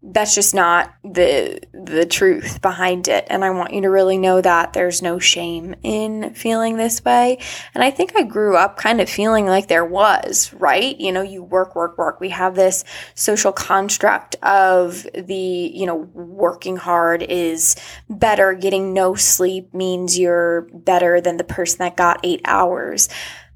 that's 0.02 0.35
just 0.35 0.55
not 0.55 0.95
the 1.05 1.61
the 1.75 2.07
truth 2.07 2.62
behind 2.62 3.07
it. 3.07 3.26
And 3.29 3.45
i 3.45 3.50
want 3.50 3.75
you 3.75 3.83
to 3.83 3.90
really 3.90 4.17
know 4.17 4.40
that 4.40 4.73
there's 4.73 5.02
no 5.02 5.19
shame 5.19 5.75
in 5.83 6.33
feeling 6.33 6.76
this 6.76 7.05
way. 7.05 7.38
And 7.75 7.85
i 7.85 7.90
think 7.90 8.17
i 8.17 8.23
grew 8.23 8.57
up 8.57 8.79
kind 8.79 9.00
of 9.00 9.11
feeling 9.11 9.47
like 9.47 9.69
there 9.69 9.85
was 9.85 10.52
right? 10.55 10.99
You 10.99 11.12
know 11.12 11.23
you 11.23 11.43
work 11.43 11.76
work 11.76 11.99
work. 11.99 12.19
We 12.19 12.31
have 12.31 12.55
this 12.55 12.85
social 13.14 13.52
construct 13.52 14.37
of 14.43 15.07
the 15.14 15.35
you 15.75 15.85
know 15.85 15.97
working 15.97 16.76
hard 16.76 17.23
is 17.23 17.76
better. 18.09 18.55
Getting 18.55 18.95
no 18.95 19.14
sleep 19.14 19.75
means 19.75 20.19
you're 20.19 20.62
better 20.73 21.21
than 21.21 21.37
the 21.37 21.45
person 21.45 21.79
that 21.81 21.97
got 21.97 22.21
8 22.23 22.40
hours 22.47 23.09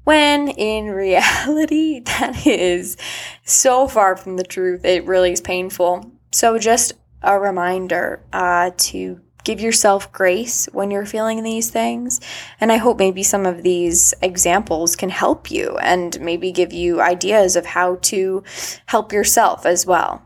when 0.05 0.47
in 0.47 0.87
reality, 0.87 1.99
that 2.05 2.47
is 2.47 2.95
so 3.43 3.87
far 3.87 4.15
from 4.15 4.37
the 4.37 4.43
truth. 4.43 4.85
It 4.85 5.05
really 5.05 5.33
is 5.33 5.41
painful. 5.41 6.11
So, 6.31 6.57
just 6.57 6.93
a 7.21 7.37
reminder 7.39 8.23
uh, 8.31 8.71
to 8.77 9.19
give 9.43 9.59
yourself 9.59 10.11
grace 10.11 10.67
when 10.71 10.89
you're 10.89 11.05
feeling 11.05 11.43
these 11.43 11.69
things. 11.69 12.19
And 12.59 12.71
I 12.71 12.77
hope 12.77 12.97
maybe 12.97 13.23
some 13.23 13.45
of 13.45 13.63
these 13.63 14.13
examples 14.21 14.95
can 14.95 15.09
help 15.09 15.51
you 15.51 15.77
and 15.77 16.19
maybe 16.19 16.51
give 16.51 16.73
you 16.73 17.01
ideas 17.01 17.55
of 17.55 17.65
how 17.65 17.97
to 18.03 18.43
help 18.87 19.11
yourself 19.11 19.65
as 19.65 19.85
well. 19.85 20.23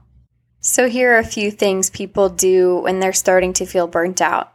So, 0.61 0.89
here 0.89 1.15
are 1.15 1.19
a 1.19 1.23
few 1.23 1.51
things 1.51 1.89
people 1.89 2.27
do 2.27 2.79
when 2.79 2.99
they're 2.99 3.13
starting 3.13 3.53
to 3.53 3.65
feel 3.65 3.87
burnt 3.87 4.21
out 4.21 4.53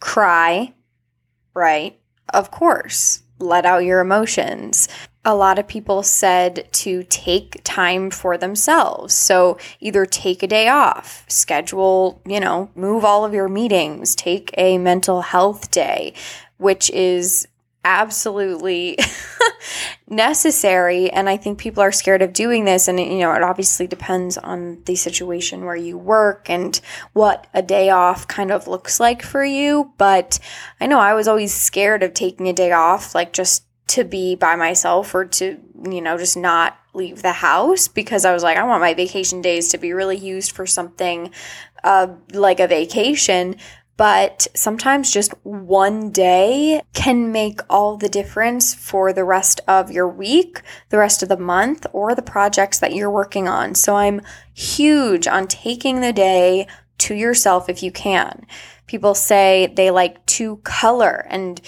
cry, 0.00 0.72
right? 1.52 2.00
Of 2.32 2.50
course 2.50 3.22
let 3.40 3.66
out 3.66 3.84
your 3.84 4.00
emotions. 4.00 4.88
A 5.24 5.34
lot 5.34 5.58
of 5.58 5.68
people 5.68 6.02
said 6.02 6.68
to 6.72 7.02
take 7.04 7.60
time 7.62 8.10
for 8.10 8.38
themselves. 8.38 9.12
So 9.12 9.58
either 9.80 10.06
take 10.06 10.42
a 10.42 10.46
day 10.46 10.68
off, 10.68 11.24
schedule, 11.28 12.22
you 12.24 12.40
know, 12.40 12.70
move 12.74 13.04
all 13.04 13.24
of 13.24 13.34
your 13.34 13.48
meetings, 13.48 14.14
take 14.14 14.50
a 14.56 14.78
mental 14.78 15.20
health 15.22 15.70
day, 15.70 16.14
which 16.56 16.90
is 16.90 17.46
absolutely 17.84 18.98
necessary 20.08 21.10
and 21.10 21.30
i 21.30 21.36
think 21.36 21.58
people 21.58 21.82
are 21.82 21.92
scared 21.92 22.20
of 22.20 22.32
doing 22.32 22.64
this 22.64 22.88
and 22.88 23.00
you 23.00 23.20
know 23.20 23.32
it 23.32 23.42
obviously 23.42 23.86
depends 23.86 24.36
on 24.36 24.82
the 24.84 24.94
situation 24.94 25.64
where 25.64 25.76
you 25.76 25.96
work 25.96 26.50
and 26.50 26.80
what 27.14 27.46
a 27.54 27.62
day 27.62 27.88
off 27.88 28.28
kind 28.28 28.50
of 28.50 28.68
looks 28.68 29.00
like 29.00 29.22
for 29.22 29.44
you 29.44 29.92
but 29.96 30.38
i 30.80 30.86
know 30.86 30.98
i 30.98 31.14
was 31.14 31.26
always 31.26 31.54
scared 31.54 32.02
of 32.02 32.12
taking 32.12 32.48
a 32.48 32.52
day 32.52 32.72
off 32.72 33.14
like 33.14 33.32
just 33.32 33.64
to 33.86 34.04
be 34.04 34.34
by 34.34 34.56
myself 34.56 35.14
or 35.14 35.24
to 35.24 35.58
you 35.90 36.02
know 36.02 36.18
just 36.18 36.36
not 36.36 36.76
leave 36.92 37.22
the 37.22 37.32
house 37.32 37.88
because 37.88 38.24
i 38.24 38.32
was 38.32 38.42
like 38.42 38.58
i 38.58 38.62
want 38.62 38.82
my 38.82 38.94
vacation 38.94 39.40
days 39.40 39.70
to 39.70 39.78
be 39.78 39.92
really 39.92 40.18
used 40.18 40.52
for 40.52 40.66
something 40.66 41.30
uh, 41.82 42.08
like 42.32 42.60
a 42.60 42.68
vacation 42.68 43.56
but 44.00 44.46
sometimes 44.54 45.10
just 45.10 45.34
one 45.42 46.10
day 46.10 46.80
can 46.94 47.30
make 47.30 47.60
all 47.68 47.98
the 47.98 48.08
difference 48.08 48.72
for 48.74 49.12
the 49.12 49.24
rest 49.24 49.60
of 49.68 49.90
your 49.90 50.08
week, 50.08 50.62
the 50.88 50.96
rest 50.96 51.22
of 51.22 51.28
the 51.28 51.36
month, 51.36 51.84
or 51.92 52.14
the 52.14 52.22
projects 52.22 52.78
that 52.78 52.94
you're 52.94 53.10
working 53.10 53.46
on. 53.46 53.74
So 53.74 53.96
I'm 53.96 54.22
huge 54.54 55.26
on 55.26 55.46
taking 55.48 56.00
the 56.00 56.14
day 56.14 56.66
to 56.96 57.14
yourself 57.14 57.68
if 57.68 57.82
you 57.82 57.92
can. 57.92 58.46
People 58.86 59.14
say 59.14 59.70
they 59.76 59.90
like 59.90 60.24
to 60.24 60.56
color 60.64 61.26
and 61.28 61.60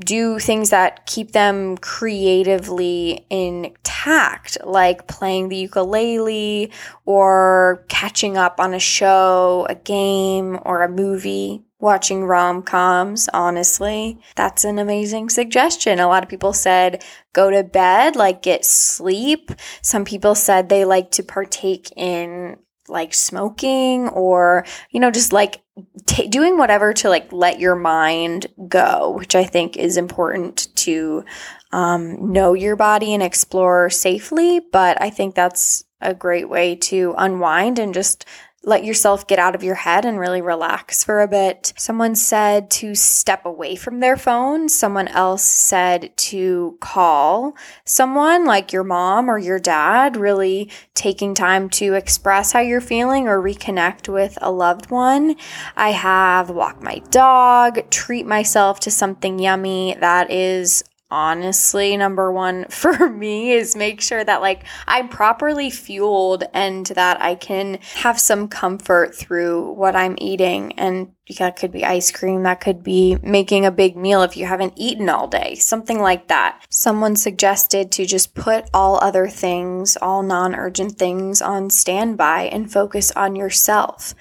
do 0.00 0.40
things 0.40 0.70
that 0.70 1.06
keep 1.06 1.30
them 1.30 1.78
creatively 1.78 3.24
intact, 3.30 4.58
like 4.64 5.06
playing 5.06 5.50
the 5.50 5.56
ukulele 5.56 6.72
or 7.04 7.84
catching 7.88 8.36
up 8.36 8.58
on 8.58 8.74
a 8.74 8.80
show, 8.80 9.68
a 9.70 9.76
game, 9.76 10.58
or 10.64 10.82
a 10.82 10.88
movie 10.88 11.62
watching 11.78 12.24
rom 12.24 12.62
coms, 12.62 13.28
honestly. 13.32 14.18
That's 14.34 14.64
an 14.64 14.78
amazing 14.78 15.28
suggestion. 15.28 16.00
A 16.00 16.08
lot 16.08 16.22
of 16.22 16.28
people 16.28 16.52
said 16.52 17.04
go 17.32 17.50
to 17.50 17.62
bed, 17.62 18.16
like 18.16 18.42
get 18.42 18.64
sleep. 18.64 19.50
Some 19.82 20.04
people 20.04 20.34
said 20.34 20.68
they 20.68 20.84
like 20.84 21.10
to 21.12 21.22
partake 21.22 21.92
in 21.96 22.56
like 22.88 23.12
smoking 23.12 24.08
or, 24.08 24.64
you 24.90 25.00
know, 25.00 25.10
just 25.10 25.32
like 25.32 25.62
t- 26.06 26.28
doing 26.28 26.56
whatever 26.58 26.92
to 26.92 27.08
like 27.08 27.32
let 27.32 27.60
your 27.60 27.74
mind 27.74 28.46
go, 28.68 29.10
which 29.10 29.34
I 29.34 29.44
think 29.44 29.76
is 29.76 29.96
important 29.96 30.68
to 30.76 31.24
um, 31.72 32.32
know 32.32 32.54
your 32.54 32.76
body 32.76 33.12
and 33.12 33.22
explore 33.22 33.90
safely. 33.90 34.60
But 34.72 35.00
I 35.02 35.10
think 35.10 35.34
that's 35.34 35.84
a 36.00 36.14
great 36.14 36.48
way 36.48 36.76
to 36.76 37.14
unwind 37.16 37.78
and 37.78 37.94
just 37.94 38.24
let 38.66 38.84
yourself 38.84 39.28
get 39.28 39.38
out 39.38 39.54
of 39.54 39.62
your 39.62 39.76
head 39.76 40.04
and 40.04 40.18
really 40.18 40.42
relax 40.42 41.04
for 41.04 41.22
a 41.22 41.28
bit. 41.28 41.72
Someone 41.78 42.16
said 42.16 42.68
to 42.72 42.96
step 42.96 43.46
away 43.46 43.76
from 43.76 44.00
their 44.00 44.16
phone. 44.16 44.68
Someone 44.68 45.06
else 45.06 45.44
said 45.44 46.14
to 46.16 46.76
call 46.80 47.56
someone 47.84 48.44
like 48.44 48.72
your 48.72 48.82
mom 48.82 49.30
or 49.30 49.38
your 49.38 49.60
dad, 49.60 50.16
really 50.16 50.68
taking 50.94 51.32
time 51.32 51.70
to 51.70 51.94
express 51.94 52.50
how 52.50 52.60
you're 52.60 52.80
feeling 52.80 53.28
or 53.28 53.40
reconnect 53.40 54.08
with 54.08 54.36
a 54.42 54.50
loved 54.50 54.90
one. 54.90 55.36
I 55.76 55.92
have 55.92 56.50
walk 56.50 56.82
my 56.82 56.98
dog, 57.10 57.88
treat 57.90 58.26
myself 58.26 58.80
to 58.80 58.90
something 58.90 59.38
yummy 59.38 59.96
that 60.00 60.32
is 60.32 60.82
honestly 61.10 61.96
number 61.96 62.32
one 62.32 62.64
for 62.70 63.08
me 63.08 63.52
is 63.52 63.76
make 63.76 64.00
sure 64.00 64.24
that 64.24 64.40
like 64.40 64.64
I'm 64.86 65.08
properly 65.08 65.70
fueled 65.70 66.44
and 66.52 66.86
that 66.86 67.20
I 67.20 67.34
can 67.34 67.78
have 67.94 68.18
some 68.18 68.48
comfort 68.48 69.14
through 69.14 69.72
what 69.72 69.94
I'm 69.94 70.16
eating. 70.18 70.72
And 70.78 71.12
that 71.38 71.56
could 71.56 71.72
be 71.72 71.84
ice 71.84 72.12
cream 72.12 72.44
that 72.44 72.60
could 72.60 72.84
be 72.84 73.18
making 73.20 73.66
a 73.66 73.72
big 73.72 73.96
meal 73.96 74.22
if 74.22 74.36
you 74.36 74.46
haven't 74.46 74.74
eaten 74.76 75.08
all 75.08 75.26
day 75.26 75.54
something 75.56 76.00
like 76.00 76.28
that. 76.28 76.64
Someone 76.70 77.16
suggested 77.16 77.90
to 77.92 78.06
just 78.06 78.34
put 78.34 78.68
all 78.72 78.98
other 79.02 79.28
things 79.28 79.96
all 79.96 80.22
non-urgent 80.22 80.98
things 80.98 81.42
on 81.42 81.70
standby 81.70 82.44
and 82.44 82.72
focus 82.72 83.10
on 83.12 83.34
yourself. 83.34 84.14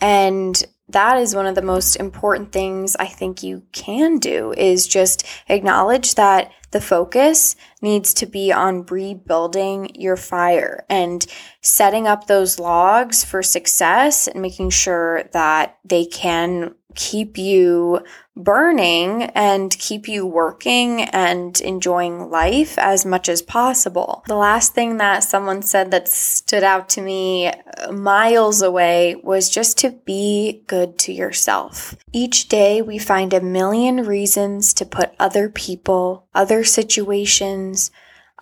And 0.00 0.64
that 0.88 1.18
is 1.18 1.34
one 1.34 1.46
of 1.46 1.54
the 1.54 1.62
most 1.62 1.96
important 1.96 2.52
things 2.52 2.94
I 2.96 3.06
think 3.06 3.42
you 3.42 3.62
can 3.72 4.18
do 4.18 4.52
is 4.52 4.86
just 4.86 5.26
acknowledge 5.48 6.14
that 6.16 6.52
the 6.72 6.80
focus 6.80 7.56
needs 7.80 8.12
to 8.14 8.26
be 8.26 8.52
on 8.52 8.84
rebuilding 8.86 9.94
your 9.94 10.16
fire 10.16 10.84
and 10.90 11.24
setting 11.62 12.06
up 12.06 12.26
those 12.26 12.58
logs 12.58 13.24
for 13.24 13.42
success 13.42 14.26
and 14.28 14.42
making 14.42 14.70
sure 14.70 15.22
that 15.32 15.78
they 15.84 16.04
can 16.04 16.74
keep 16.94 17.38
you 17.38 18.00
burning 18.36 19.24
and 19.34 19.76
keep 19.78 20.08
you 20.08 20.26
working 20.26 21.02
and 21.02 21.60
enjoying 21.60 22.30
life 22.30 22.76
as 22.78 23.06
much 23.06 23.28
as 23.28 23.42
possible. 23.42 24.24
The 24.26 24.34
last 24.34 24.74
thing 24.74 24.96
that 24.96 25.22
someone 25.22 25.62
said 25.62 25.90
that 25.92 26.08
stood 26.08 26.64
out 26.64 26.88
to 26.90 27.00
me 27.00 27.48
uh, 27.48 27.92
miles 27.92 28.60
away 28.60 29.14
was 29.22 29.48
just 29.48 29.78
to 29.78 29.90
be 29.90 30.62
good 30.66 30.98
to 31.00 31.12
yourself. 31.12 31.94
Each 32.12 32.48
day 32.48 32.82
we 32.82 32.98
find 32.98 33.32
a 33.32 33.40
million 33.40 34.04
reasons 34.04 34.74
to 34.74 34.84
put 34.84 35.14
other 35.18 35.48
people, 35.48 36.26
other 36.34 36.64
situations, 36.64 37.90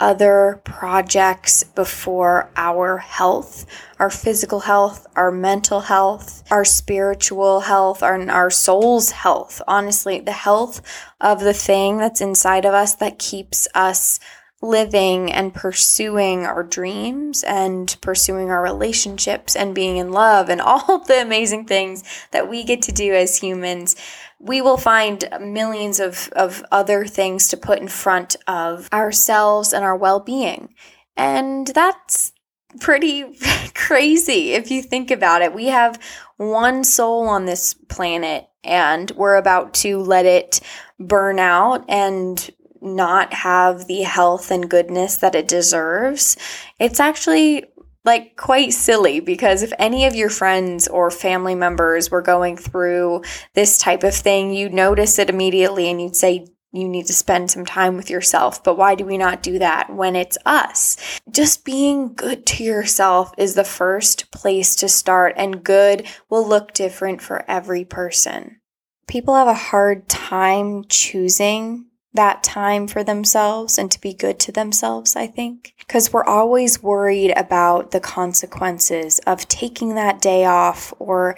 other 0.02 0.60
projects 0.64 1.62
before 1.62 2.50
our 2.56 2.98
health, 2.98 3.64
our 4.00 4.10
physical 4.10 4.58
health, 4.58 5.06
our 5.14 5.30
mental 5.30 5.78
health, 5.78 6.42
our 6.50 6.64
spiritual 6.64 7.60
health, 7.60 8.02
our, 8.02 8.20
our 8.28 8.50
soul's 8.50 9.12
health. 9.12 9.62
Honestly, 9.68 10.18
the 10.18 10.32
health 10.32 10.82
of 11.20 11.38
the 11.38 11.54
thing 11.54 11.98
that's 11.98 12.20
inside 12.20 12.64
of 12.64 12.74
us 12.74 12.96
that 12.96 13.20
keeps 13.20 13.68
us 13.76 14.18
living 14.60 15.30
and 15.30 15.54
pursuing 15.54 16.46
our 16.46 16.64
dreams 16.64 17.44
and 17.44 17.96
pursuing 18.00 18.50
our 18.50 18.62
relationships 18.62 19.54
and 19.54 19.72
being 19.72 19.98
in 19.98 20.10
love 20.10 20.48
and 20.48 20.60
all 20.60 20.98
the 20.98 21.22
amazing 21.22 21.64
things 21.64 22.02
that 22.32 22.50
we 22.50 22.64
get 22.64 22.82
to 22.82 22.92
do 22.92 23.14
as 23.14 23.38
humans 23.38 23.94
we 24.42 24.60
will 24.60 24.76
find 24.76 25.24
millions 25.40 26.00
of, 26.00 26.28
of 26.34 26.64
other 26.72 27.06
things 27.06 27.46
to 27.48 27.56
put 27.56 27.78
in 27.78 27.86
front 27.86 28.34
of 28.48 28.88
ourselves 28.92 29.72
and 29.72 29.84
our 29.84 29.96
well 29.96 30.18
being. 30.18 30.74
And 31.16 31.68
that's 31.68 32.32
pretty 32.80 33.24
crazy 33.74 34.52
if 34.52 34.70
you 34.70 34.82
think 34.82 35.10
about 35.10 35.42
it. 35.42 35.54
We 35.54 35.66
have 35.66 36.02
one 36.36 36.82
soul 36.82 37.28
on 37.28 37.46
this 37.46 37.72
planet 37.72 38.48
and 38.64 39.10
we're 39.12 39.36
about 39.36 39.74
to 39.74 39.98
let 39.98 40.26
it 40.26 40.60
burn 40.98 41.38
out 41.38 41.84
and 41.88 42.50
not 42.80 43.32
have 43.32 43.86
the 43.86 44.02
health 44.02 44.50
and 44.50 44.68
goodness 44.68 45.18
that 45.18 45.36
it 45.36 45.46
deserves. 45.46 46.36
It's 46.80 46.98
actually 46.98 47.64
like 48.04 48.36
quite 48.36 48.72
silly 48.72 49.20
because 49.20 49.62
if 49.62 49.72
any 49.78 50.06
of 50.06 50.14
your 50.14 50.30
friends 50.30 50.88
or 50.88 51.10
family 51.10 51.54
members 51.54 52.10
were 52.10 52.22
going 52.22 52.56
through 52.56 53.22
this 53.54 53.78
type 53.78 54.02
of 54.02 54.14
thing, 54.14 54.52
you'd 54.52 54.74
notice 54.74 55.18
it 55.18 55.30
immediately 55.30 55.90
and 55.90 56.00
you'd 56.00 56.16
say, 56.16 56.46
you 56.72 56.88
need 56.88 57.06
to 57.06 57.12
spend 57.12 57.50
some 57.50 57.66
time 57.66 57.96
with 57.96 58.08
yourself. 58.08 58.64
But 58.64 58.78
why 58.78 58.94
do 58.94 59.04
we 59.04 59.18
not 59.18 59.42
do 59.42 59.58
that 59.58 59.94
when 59.94 60.16
it's 60.16 60.38
us? 60.46 60.96
Just 61.30 61.64
being 61.64 62.14
good 62.14 62.46
to 62.46 62.64
yourself 62.64 63.32
is 63.36 63.54
the 63.54 63.64
first 63.64 64.30
place 64.30 64.74
to 64.76 64.88
start, 64.88 65.34
and 65.36 65.62
good 65.62 66.06
will 66.30 66.46
look 66.46 66.72
different 66.72 67.20
for 67.20 67.44
every 67.46 67.84
person. 67.84 68.58
People 69.06 69.34
have 69.34 69.48
a 69.48 69.54
hard 69.54 70.08
time 70.08 70.84
choosing 70.88 71.86
that 72.14 72.42
time 72.42 72.86
for 72.86 73.02
themselves 73.02 73.78
and 73.78 73.90
to 73.90 74.00
be 74.00 74.12
good 74.12 74.38
to 74.40 74.52
themselves, 74.52 75.16
I 75.16 75.26
think. 75.26 75.74
Because 75.78 76.12
we're 76.12 76.24
always 76.24 76.82
worried 76.82 77.32
about 77.36 77.90
the 77.90 78.00
consequences 78.00 79.18
of 79.26 79.48
taking 79.48 79.94
that 79.94 80.20
day 80.20 80.44
off 80.44 80.92
or 80.98 81.36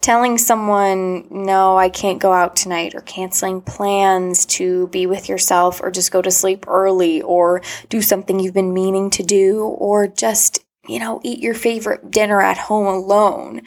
telling 0.00 0.38
someone, 0.38 1.26
no, 1.30 1.76
I 1.76 1.88
can't 1.88 2.20
go 2.20 2.32
out 2.32 2.54
tonight, 2.54 2.94
or 2.94 3.00
canceling 3.00 3.60
plans 3.60 4.44
to 4.46 4.86
be 4.88 5.06
with 5.06 5.28
yourself, 5.28 5.80
or 5.80 5.90
just 5.90 6.12
go 6.12 6.22
to 6.22 6.30
sleep 6.30 6.66
early, 6.68 7.22
or 7.22 7.62
do 7.88 8.02
something 8.02 8.38
you've 8.38 8.54
been 8.54 8.74
meaning 8.74 9.10
to 9.10 9.22
do, 9.22 9.64
or 9.64 10.06
just, 10.06 10.64
you 10.86 11.00
know, 11.00 11.20
eat 11.24 11.40
your 11.40 11.54
favorite 11.54 12.10
dinner 12.10 12.40
at 12.40 12.58
home 12.58 12.86
alone. 12.86 13.62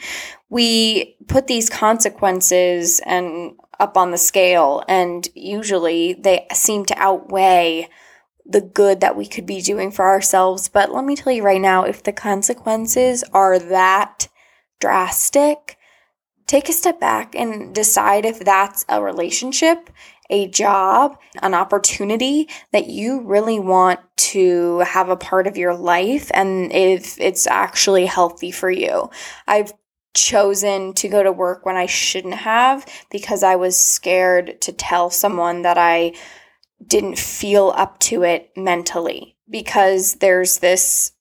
We 0.48 1.16
put 1.26 1.46
these 1.46 1.68
consequences 1.68 3.00
and 3.04 3.52
up 3.80 3.96
on 3.96 4.10
the 4.10 4.18
scale, 4.18 4.84
and 4.86 5.28
usually 5.34 6.12
they 6.12 6.46
seem 6.52 6.84
to 6.86 6.98
outweigh 6.98 7.88
the 8.46 8.60
good 8.60 9.00
that 9.00 9.16
we 9.16 9.26
could 9.26 9.46
be 9.46 9.62
doing 9.62 9.90
for 9.90 10.04
ourselves. 10.04 10.68
But 10.68 10.92
let 10.92 11.04
me 11.04 11.16
tell 11.16 11.32
you 11.32 11.42
right 11.42 11.60
now 11.60 11.84
if 11.84 12.02
the 12.02 12.12
consequences 12.12 13.24
are 13.32 13.58
that 13.58 14.28
drastic, 14.80 15.78
take 16.46 16.68
a 16.68 16.72
step 16.72 16.98
back 16.98 17.34
and 17.34 17.74
decide 17.74 18.24
if 18.24 18.40
that's 18.40 18.84
a 18.88 19.02
relationship, 19.02 19.90
a 20.30 20.48
job, 20.48 21.16
an 21.42 21.54
opportunity 21.54 22.48
that 22.72 22.88
you 22.88 23.20
really 23.20 23.60
want 23.60 24.00
to 24.16 24.78
have 24.80 25.08
a 25.08 25.16
part 25.16 25.46
of 25.46 25.56
your 25.56 25.74
life 25.74 26.30
and 26.34 26.72
if 26.72 27.20
it's 27.20 27.46
actually 27.46 28.06
healthy 28.06 28.50
for 28.50 28.70
you. 28.70 29.10
I've 29.46 29.72
chosen 30.14 30.92
to 30.94 31.08
go 31.08 31.22
to 31.22 31.32
work 31.32 31.64
when 31.64 31.76
I 31.76 31.86
shouldn't 31.86 32.34
have 32.34 32.86
because 33.10 33.42
I 33.42 33.56
was 33.56 33.76
scared 33.76 34.60
to 34.62 34.72
tell 34.72 35.10
someone 35.10 35.62
that 35.62 35.78
I 35.78 36.14
didn't 36.84 37.18
feel 37.18 37.72
up 37.76 37.98
to 38.00 38.22
it 38.22 38.50
mentally 38.56 39.36
because 39.48 40.14
there's 40.14 40.58
this 40.58 41.12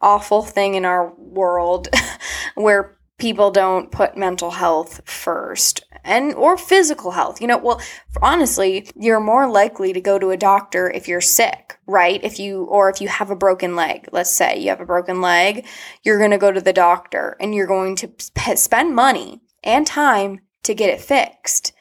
awful 0.00 0.42
thing 0.42 0.74
in 0.74 0.84
our 0.84 1.12
world 1.14 1.88
where 2.54 2.98
people 3.18 3.50
don't 3.50 3.90
put 3.90 4.16
mental 4.16 4.50
health 4.50 5.00
first 5.04 5.84
and 6.06 6.34
or 6.34 6.56
physical 6.56 7.10
health. 7.10 7.40
You 7.40 7.48
know, 7.48 7.58
well, 7.58 7.80
honestly, 8.22 8.88
you're 8.94 9.20
more 9.20 9.48
likely 9.48 9.92
to 9.92 10.00
go 10.00 10.18
to 10.18 10.30
a 10.30 10.36
doctor 10.36 10.90
if 10.90 11.08
you're 11.08 11.20
sick, 11.20 11.78
right? 11.86 12.22
If 12.22 12.38
you 12.38 12.64
or 12.64 12.88
if 12.88 13.00
you 13.00 13.08
have 13.08 13.30
a 13.30 13.36
broken 13.36 13.76
leg. 13.76 14.08
Let's 14.12 14.30
say 14.30 14.58
you 14.58 14.70
have 14.70 14.80
a 14.80 14.86
broken 14.86 15.20
leg, 15.20 15.66
you're 16.02 16.18
going 16.18 16.30
to 16.30 16.38
go 16.38 16.52
to 16.52 16.60
the 16.60 16.72
doctor 16.72 17.36
and 17.40 17.54
you're 17.54 17.66
going 17.66 17.96
to 17.96 18.08
p- 18.08 18.56
spend 18.56 18.94
money 18.94 19.40
and 19.62 19.86
time 19.86 20.40
to 20.62 20.74
get 20.74 20.90
it 20.90 21.00
fixed. 21.00 21.72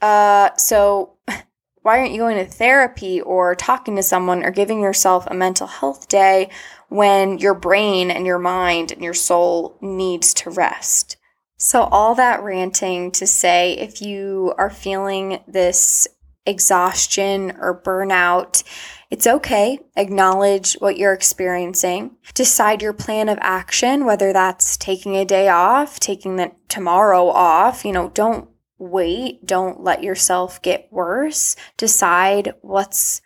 Uh 0.00 0.50
so 0.56 1.16
why 1.82 1.98
aren't 1.98 2.12
you 2.12 2.18
going 2.18 2.38
to 2.38 2.50
therapy 2.50 3.20
or 3.20 3.54
talking 3.54 3.96
to 3.96 4.02
someone 4.02 4.44
or 4.44 4.50
giving 4.50 4.80
yourself 4.80 5.26
a 5.26 5.34
mental 5.34 5.66
health 5.66 6.08
day 6.08 6.48
when 6.88 7.38
your 7.38 7.54
brain 7.54 8.10
and 8.10 8.26
your 8.26 8.38
mind 8.38 8.92
and 8.92 9.02
your 9.02 9.14
soul 9.14 9.78
needs 9.80 10.34
to 10.34 10.50
rest? 10.50 11.16
So, 11.64 11.84
all 11.84 12.16
that 12.16 12.42
ranting 12.42 13.12
to 13.12 13.24
say 13.24 13.74
if 13.74 14.02
you 14.02 14.52
are 14.58 14.68
feeling 14.68 15.44
this 15.46 16.08
exhaustion 16.44 17.52
or 17.52 17.80
burnout, 17.80 18.64
it's 19.10 19.28
okay. 19.28 19.78
Acknowledge 19.96 20.72
what 20.80 20.96
you're 20.96 21.12
experiencing. 21.12 22.16
Decide 22.34 22.82
your 22.82 22.92
plan 22.92 23.28
of 23.28 23.38
action, 23.40 24.04
whether 24.04 24.32
that's 24.32 24.76
taking 24.76 25.14
a 25.14 25.24
day 25.24 25.48
off, 25.48 26.00
taking 26.00 26.34
the 26.34 26.50
tomorrow 26.66 27.28
off. 27.28 27.84
You 27.84 27.92
know, 27.92 28.08
don't 28.08 28.48
wait. 28.78 29.46
Don't 29.46 29.84
let 29.84 30.02
yourself 30.02 30.60
get 30.62 30.88
worse. 30.90 31.54
Decide 31.76 32.54
what's 32.62 33.22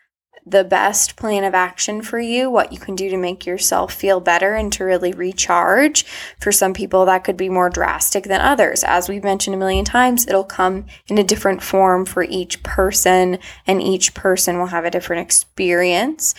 the 0.47 0.63
best 0.63 1.17
plan 1.17 1.43
of 1.43 1.55
action 1.55 2.01
for 2.01 2.21
you, 2.21 2.49
what 2.49 2.73
you 2.73 2.79
can 2.79 2.95
do 2.95 3.11
to 3.11 3.17
make 3.17 3.45
yourself 3.45 3.93
feel 3.93 4.21
better 4.21 4.55
and 4.55 4.73
to 4.73 4.85
really 4.85 5.13
recharge. 5.13 6.05
For 6.41 6.53
some 6.53 6.73
people, 6.73 7.05
that 7.05 7.25
could 7.25 7.37
be 7.37 7.49
more 7.49 7.69
drastic 7.69 8.25
than 8.25 8.41
others. 8.41 8.85
As 8.85 9.09
we've 9.09 9.25
mentioned 9.25 9.55
a 9.55 9.59
million 9.59 9.85
times, 9.85 10.27
it'll 10.27 10.45
come 10.45 10.87
in 11.09 11.19
a 11.19 11.25
different 11.25 11.65
form 11.65 12.07
for 12.07 12.23
each 12.23 12.63
person, 12.63 13.39
and 13.67 13.83
each 13.83 14.15
person 14.15 14.59
will 14.59 14.67
have 14.67 14.85
a 14.85 14.91
different 14.91 15.23
experience. 15.23 16.35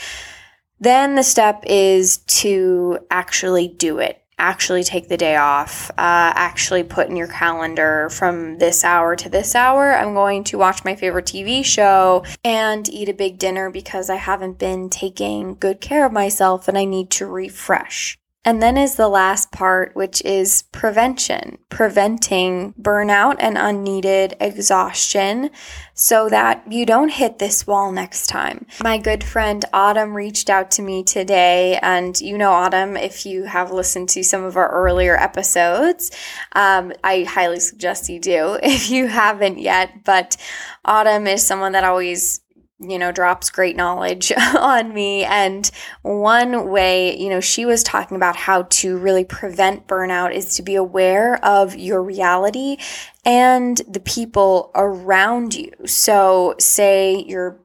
Then 0.80 1.16
the 1.16 1.24
step 1.24 1.64
is 1.68 2.18
to 2.18 3.00
actually 3.12 3.68
do 3.68 4.00
it 4.00 4.22
actually 4.38 4.84
take 4.84 5.08
the 5.08 5.18
day 5.18 5.36
off, 5.36 5.90
uh, 5.92 5.94
actually 6.36 6.84
put 6.84 7.10
in 7.10 7.16
your 7.16 7.28
calendar 7.28 8.10
from 8.10 8.58
this 8.60 8.84
hour 8.84 9.16
to 9.16 9.30
this 9.30 9.56
hour, 9.56 9.94
I'm 9.94 10.14
going 10.14 10.44
to 10.46 10.58
watch 10.58 10.86
my 10.86 10.96
favorite 10.96 11.26
TV 11.26 11.66
show 11.66 12.24
and 12.44 12.88
eat 12.90 13.10
a 13.10 13.14
big 13.14 13.40
dinner 13.40 13.70
because 13.70 14.10
I 14.10 14.16
haven't 14.16 14.60
been 14.60 14.90
taking 14.90 15.56
good 15.56 15.82
care 15.82 16.06
of 16.06 16.12
myself 16.12 16.68
and 16.68 16.78
I 16.78 16.86
need 16.86 17.10
to 17.12 17.26
refresh. 17.26 18.18
And 18.48 18.64
then 18.64 18.78
is 18.78 18.96
the 18.96 19.10
last 19.10 19.52
part, 19.52 19.94
which 19.94 20.22
is 20.24 20.62
prevention, 20.72 21.58
preventing 21.68 22.74
burnout 22.82 23.36
and 23.42 23.58
unneeded 23.58 24.38
exhaustion 24.40 25.50
so 25.94 26.30
that 26.30 26.64
you 26.72 26.86
don't 26.86 27.10
hit 27.10 27.40
this 27.40 27.68
wall 27.68 27.92
next 27.92 28.28
time. 28.28 28.66
My 28.82 29.00
good 29.00 29.22
friend 29.22 29.66
Autumn 29.74 30.16
reached 30.16 30.50
out 30.50 30.72
to 30.72 30.82
me 30.82 31.04
today, 31.04 31.78
and 31.82 32.18
you 32.22 32.38
know, 32.38 32.54
Autumn, 32.54 32.96
if 32.96 33.26
you 33.26 33.44
have 33.44 33.74
listened 33.74 34.08
to 34.10 34.24
some 34.24 34.46
of 34.46 34.56
our 34.56 34.72
earlier 34.72 35.18
episodes, 35.18 36.10
um, 36.54 36.94
I 37.04 37.24
highly 37.24 37.60
suggest 37.60 38.08
you 38.08 38.22
do 38.22 38.58
if 38.64 38.90
you 38.90 39.08
haven't 39.08 39.58
yet. 39.58 40.06
But 40.06 40.38
Autumn 40.86 41.28
is 41.28 41.46
someone 41.46 41.74
that 41.74 41.84
always 41.84 42.40
you 42.80 43.00
know, 43.00 43.12
drops 43.12 43.50
great 43.50 43.76
knowledge 43.76 44.32
on 44.58 44.94
me. 44.94 45.24
And 45.24 45.70
one 46.04 46.70
way, 46.70 47.18
you 47.18 47.30
know, 47.30 47.40
she 47.40 47.66
was 47.66 47.84
talking 47.84 48.18
about 48.18 48.36
how 48.36 48.64
to 48.64 48.98
really 48.98 49.26
prevent 49.26 49.88
burnout 49.88 50.34
is 50.34 50.56
to 50.56 50.62
be 50.62 50.76
aware 50.76 51.44
of 51.44 51.76
your 51.76 52.04
reality 52.04 52.78
and 53.26 53.82
the 53.88 54.00
people 54.00 54.72
around 54.76 55.56
you. 55.56 55.72
So, 55.86 56.56
say 56.60 57.24
your 57.28 57.60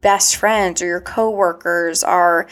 best 0.00 0.36
friends 0.36 0.82
or 0.82 0.86
your 0.86 1.00
coworkers 1.00 2.04
are 2.04 2.46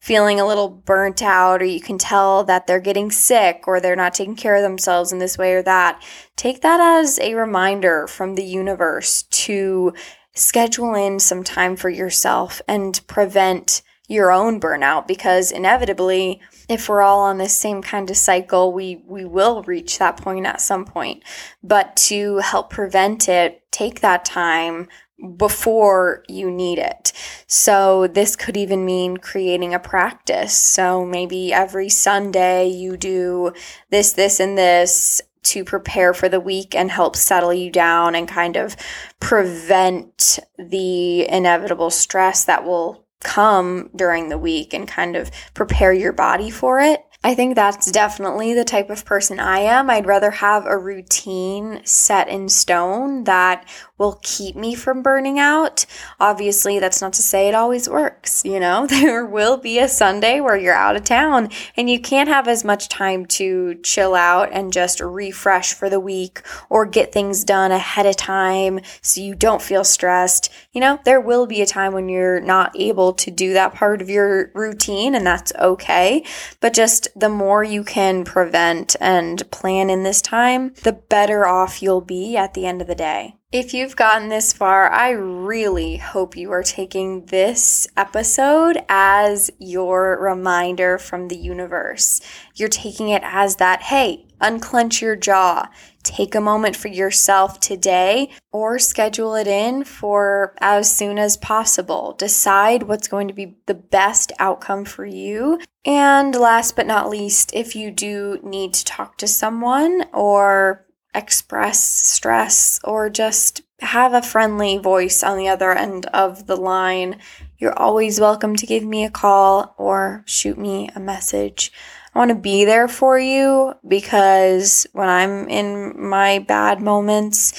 feeling 0.00 0.40
a 0.40 0.46
little 0.46 0.68
burnt 0.68 1.22
out, 1.22 1.60
or 1.60 1.64
you 1.64 1.80
can 1.80 1.98
tell 1.98 2.44
that 2.44 2.66
they're 2.66 2.80
getting 2.80 3.10
sick 3.10 3.64
or 3.66 3.80
they're 3.80 3.96
not 3.96 4.14
taking 4.14 4.36
care 4.36 4.56
of 4.56 4.62
themselves 4.62 5.12
in 5.12 5.18
this 5.18 5.36
way 5.36 5.54
or 5.54 5.62
that, 5.62 6.02
take 6.36 6.62
that 6.62 6.80
as 6.80 7.18
a 7.18 7.34
reminder 7.34 8.06
from 8.06 8.34
the 8.34 8.44
universe 8.44 9.24
to 9.24 9.92
schedule 10.38 10.94
in 10.94 11.18
some 11.18 11.44
time 11.44 11.76
for 11.76 11.88
yourself 11.88 12.62
and 12.68 13.00
prevent 13.06 13.82
your 14.08 14.32
own 14.32 14.58
burnout 14.58 15.06
because 15.06 15.52
inevitably 15.52 16.40
if 16.68 16.88
we're 16.88 17.02
all 17.02 17.20
on 17.20 17.38
the 17.38 17.48
same 17.48 17.82
kind 17.82 18.08
of 18.08 18.16
cycle 18.16 18.72
we 18.72 19.02
we 19.06 19.24
will 19.24 19.62
reach 19.64 19.98
that 19.98 20.16
point 20.16 20.46
at 20.46 20.60
some 20.60 20.84
point 20.84 21.22
but 21.62 21.94
to 21.94 22.38
help 22.38 22.70
prevent 22.70 23.28
it 23.28 23.62
take 23.70 24.00
that 24.00 24.24
time 24.24 24.88
before 25.36 26.22
you 26.28 26.50
need 26.50 26.78
it. 26.78 27.12
So, 27.46 28.06
this 28.06 28.36
could 28.36 28.56
even 28.56 28.84
mean 28.84 29.16
creating 29.16 29.74
a 29.74 29.78
practice. 29.78 30.56
So, 30.56 31.04
maybe 31.04 31.52
every 31.52 31.88
Sunday 31.88 32.68
you 32.68 32.96
do 32.96 33.52
this, 33.90 34.12
this, 34.12 34.38
and 34.38 34.56
this 34.56 35.20
to 35.44 35.64
prepare 35.64 36.12
for 36.14 36.28
the 36.28 36.40
week 36.40 36.74
and 36.74 36.90
help 36.90 37.16
settle 37.16 37.52
you 37.52 37.70
down 37.70 38.14
and 38.14 38.28
kind 38.28 38.56
of 38.56 38.76
prevent 39.20 40.38
the 40.58 41.28
inevitable 41.28 41.90
stress 41.90 42.44
that 42.44 42.64
will 42.64 43.04
come 43.20 43.90
during 43.96 44.28
the 44.28 44.38
week 44.38 44.72
and 44.72 44.86
kind 44.86 45.16
of 45.16 45.30
prepare 45.54 45.92
your 45.92 46.12
body 46.12 46.50
for 46.50 46.80
it. 46.80 47.04
I 47.24 47.34
think 47.34 47.56
that's 47.56 47.90
definitely 47.90 48.54
the 48.54 48.64
type 48.64 48.90
of 48.90 49.04
person 49.04 49.40
I 49.40 49.58
am. 49.58 49.90
I'd 49.90 50.06
rather 50.06 50.30
have 50.30 50.66
a 50.66 50.78
routine 50.78 51.80
set 51.84 52.28
in 52.28 52.48
stone 52.48 53.24
that 53.24 53.68
will 53.98 54.20
keep 54.22 54.54
me 54.54 54.76
from 54.76 55.02
burning 55.02 55.40
out. 55.40 55.84
Obviously, 56.20 56.78
that's 56.78 57.02
not 57.02 57.12
to 57.14 57.22
say 57.22 57.48
it 57.48 57.54
always 57.56 57.88
works. 57.88 58.44
You 58.44 58.60
know, 58.60 58.86
there 58.88 59.26
will 59.26 59.56
be 59.56 59.80
a 59.80 59.88
Sunday 59.88 60.40
where 60.40 60.56
you're 60.56 60.72
out 60.72 60.94
of 60.94 61.02
town 61.02 61.50
and 61.76 61.90
you 61.90 62.00
can't 62.00 62.28
have 62.28 62.46
as 62.46 62.64
much 62.64 62.88
time 62.88 63.26
to 63.26 63.74
chill 63.82 64.14
out 64.14 64.50
and 64.52 64.72
just 64.72 65.00
refresh 65.00 65.74
for 65.74 65.90
the 65.90 65.98
week 65.98 66.42
or 66.70 66.86
get 66.86 67.12
things 67.12 67.42
done 67.42 67.72
ahead 67.72 68.06
of 68.06 68.16
time 68.16 68.78
so 69.02 69.20
you 69.20 69.34
don't 69.34 69.60
feel 69.60 69.82
stressed. 69.82 70.52
You 70.72 70.80
know, 70.80 71.00
there 71.04 71.20
will 71.20 71.46
be 71.46 71.62
a 71.62 71.66
time 71.66 71.92
when 71.92 72.08
you're 72.08 72.40
not 72.40 72.78
able 72.78 73.12
to 73.14 73.30
do 73.32 73.54
that 73.54 73.74
part 73.74 74.00
of 74.00 74.08
your 74.08 74.52
routine 74.54 75.16
and 75.16 75.26
that's 75.26 75.52
okay. 75.56 76.24
But 76.60 76.74
just 76.74 77.07
the 77.14 77.28
more 77.28 77.64
you 77.64 77.84
can 77.84 78.24
prevent 78.24 78.96
and 79.00 79.50
plan 79.50 79.90
in 79.90 80.02
this 80.02 80.22
time, 80.22 80.74
the 80.82 80.92
better 80.92 81.46
off 81.46 81.82
you'll 81.82 82.00
be 82.00 82.36
at 82.36 82.54
the 82.54 82.66
end 82.66 82.80
of 82.80 82.86
the 82.86 82.94
day. 82.94 83.34
If 83.50 83.72
you've 83.72 83.96
gotten 83.96 84.28
this 84.28 84.52
far, 84.52 84.90
I 84.90 85.10
really 85.10 85.96
hope 85.96 86.36
you 86.36 86.52
are 86.52 86.62
taking 86.62 87.24
this 87.26 87.86
episode 87.96 88.76
as 88.90 89.50
your 89.58 90.20
reminder 90.20 90.98
from 90.98 91.28
the 91.28 91.36
universe. 91.36 92.20
You're 92.54 92.68
taking 92.68 93.08
it 93.08 93.22
as 93.24 93.56
that, 93.56 93.80
hey, 93.84 94.27
unclench 94.40 95.02
your 95.02 95.16
jaw, 95.16 95.68
take 96.02 96.34
a 96.34 96.40
moment 96.40 96.76
for 96.76 96.88
yourself 96.88 97.60
today, 97.60 98.30
or 98.52 98.78
schedule 98.78 99.34
it 99.34 99.46
in 99.46 99.84
for 99.84 100.54
as 100.58 100.94
soon 100.94 101.18
as 101.18 101.36
possible. 101.36 102.14
Decide 102.18 102.84
what's 102.84 103.08
going 103.08 103.28
to 103.28 103.34
be 103.34 103.56
the 103.66 103.74
best 103.74 104.32
outcome 104.38 104.84
for 104.84 105.04
you. 105.04 105.60
And 105.84 106.34
last 106.34 106.76
but 106.76 106.86
not 106.86 107.08
least, 107.08 107.54
if 107.54 107.74
you 107.74 107.90
do 107.90 108.40
need 108.42 108.74
to 108.74 108.84
talk 108.84 109.16
to 109.18 109.26
someone 109.26 110.04
or 110.12 110.86
express 111.14 111.82
stress 111.82 112.78
or 112.84 113.10
just 113.10 113.62
have 113.80 114.12
a 114.12 114.22
friendly 114.22 114.76
voice 114.78 115.22
on 115.22 115.38
the 115.38 115.48
other 115.48 115.72
end 115.72 116.06
of 116.06 116.46
the 116.46 116.56
line, 116.56 117.18
you're 117.58 117.78
always 117.78 118.20
welcome 118.20 118.56
to 118.56 118.66
give 118.66 118.84
me 118.84 119.04
a 119.04 119.10
call 119.10 119.74
or 119.78 120.22
shoot 120.26 120.58
me 120.58 120.88
a 120.94 121.00
message. 121.00 121.72
Want 122.18 122.30
to 122.30 122.34
be 122.34 122.64
there 122.64 122.88
for 122.88 123.16
you 123.16 123.74
because 123.86 124.88
when 124.92 125.08
I'm 125.08 125.48
in 125.48 126.08
my 126.08 126.40
bad 126.40 126.82
moments, 126.82 127.54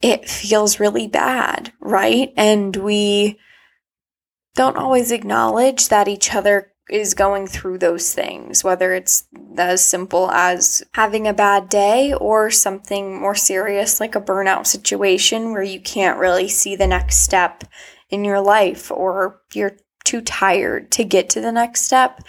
it 0.00 0.30
feels 0.30 0.80
really 0.80 1.08
bad, 1.08 1.70
right? 1.78 2.32
And 2.38 2.74
we 2.74 3.38
don't 4.54 4.78
always 4.78 5.12
acknowledge 5.12 5.88
that 5.88 6.08
each 6.08 6.34
other 6.34 6.72
is 6.88 7.12
going 7.12 7.46
through 7.46 7.76
those 7.76 8.14
things, 8.14 8.64
whether 8.64 8.94
it's 8.94 9.24
as 9.58 9.84
simple 9.84 10.30
as 10.30 10.82
having 10.94 11.26
a 11.26 11.34
bad 11.34 11.68
day 11.68 12.14
or 12.14 12.50
something 12.50 13.20
more 13.20 13.34
serious 13.34 14.00
like 14.00 14.14
a 14.14 14.22
burnout 14.22 14.66
situation 14.66 15.52
where 15.52 15.62
you 15.62 15.82
can't 15.82 16.18
really 16.18 16.48
see 16.48 16.76
the 16.76 16.86
next 16.86 17.18
step 17.18 17.64
in 18.08 18.24
your 18.24 18.40
life 18.40 18.90
or 18.90 19.42
you're 19.52 19.76
too 20.08 20.22
tired 20.22 20.90
to 20.90 21.04
get 21.04 21.28
to 21.28 21.40
the 21.42 21.52
next 21.52 21.82
step. 21.82 22.22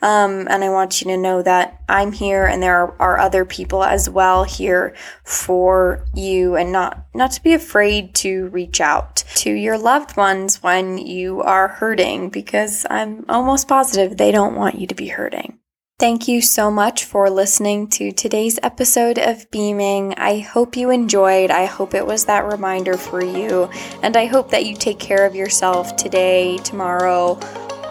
Um, 0.00 0.48
and 0.48 0.64
I 0.64 0.70
want 0.70 1.02
you 1.02 1.08
to 1.08 1.18
know 1.18 1.42
that 1.42 1.82
I'm 1.86 2.10
here 2.10 2.46
and 2.46 2.62
there 2.62 2.74
are, 2.74 2.96
are 2.98 3.18
other 3.18 3.44
people 3.44 3.84
as 3.84 4.08
well 4.08 4.44
here 4.44 4.96
for 5.22 6.06
you 6.14 6.56
and 6.56 6.72
not, 6.72 7.06
not 7.14 7.32
to 7.32 7.42
be 7.42 7.52
afraid 7.52 8.14
to 8.16 8.46
reach 8.48 8.80
out 8.80 9.16
to 9.34 9.50
your 9.50 9.76
loved 9.76 10.16
ones 10.16 10.62
when 10.62 10.96
you 10.96 11.42
are 11.42 11.68
hurting 11.68 12.30
because 12.30 12.86
I'm 12.88 13.26
almost 13.28 13.68
positive 13.68 14.16
they 14.16 14.32
don't 14.32 14.56
want 14.56 14.80
you 14.80 14.86
to 14.86 14.94
be 14.94 15.08
hurting. 15.08 15.58
Thank 15.98 16.28
you 16.28 16.42
so 16.42 16.70
much 16.70 17.06
for 17.06 17.30
listening 17.30 17.88
to 17.92 18.12
today's 18.12 18.58
episode 18.62 19.18
of 19.18 19.50
Beaming. 19.50 20.12
I 20.18 20.40
hope 20.40 20.76
you 20.76 20.90
enjoyed. 20.90 21.50
I 21.50 21.64
hope 21.64 21.94
it 21.94 22.06
was 22.06 22.26
that 22.26 22.44
reminder 22.44 22.98
for 22.98 23.24
you. 23.24 23.70
And 24.02 24.14
I 24.14 24.26
hope 24.26 24.50
that 24.50 24.66
you 24.66 24.76
take 24.76 24.98
care 24.98 25.24
of 25.24 25.34
yourself 25.34 25.96
today, 25.96 26.58
tomorrow, 26.58 27.40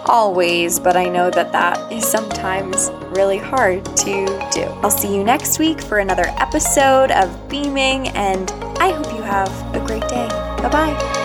always. 0.05 0.79
But 0.79 0.95
I 0.95 1.05
know 1.05 1.31
that 1.31 1.51
that 1.53 1.91
is 1.91 2.05
sometimes 2.05 2.91
really 3.17 3.39
hard 3.39 3.83
to 3.97 4.49
do. 4.53 4.65
I'll 4.83 4.91
see 4.91 5.15
you 5.15 5.23
next 5.23 5.57
week 5.57 5.81
for 5.81 5.97
another 5.97 6.25
episode 6.37 7.09
of 7.09 7.49
Beaming. 7.49 8.09
And 8.09 8.51
I 8.79 8.91
hope 8.91 9.11
you 9.15 9.23
have 9.23 9.49
a 9.75 9.83
great 9.83 10.07
day. 10.07 10.27
Bye 10.61 10.69
bye. 10.69 11.24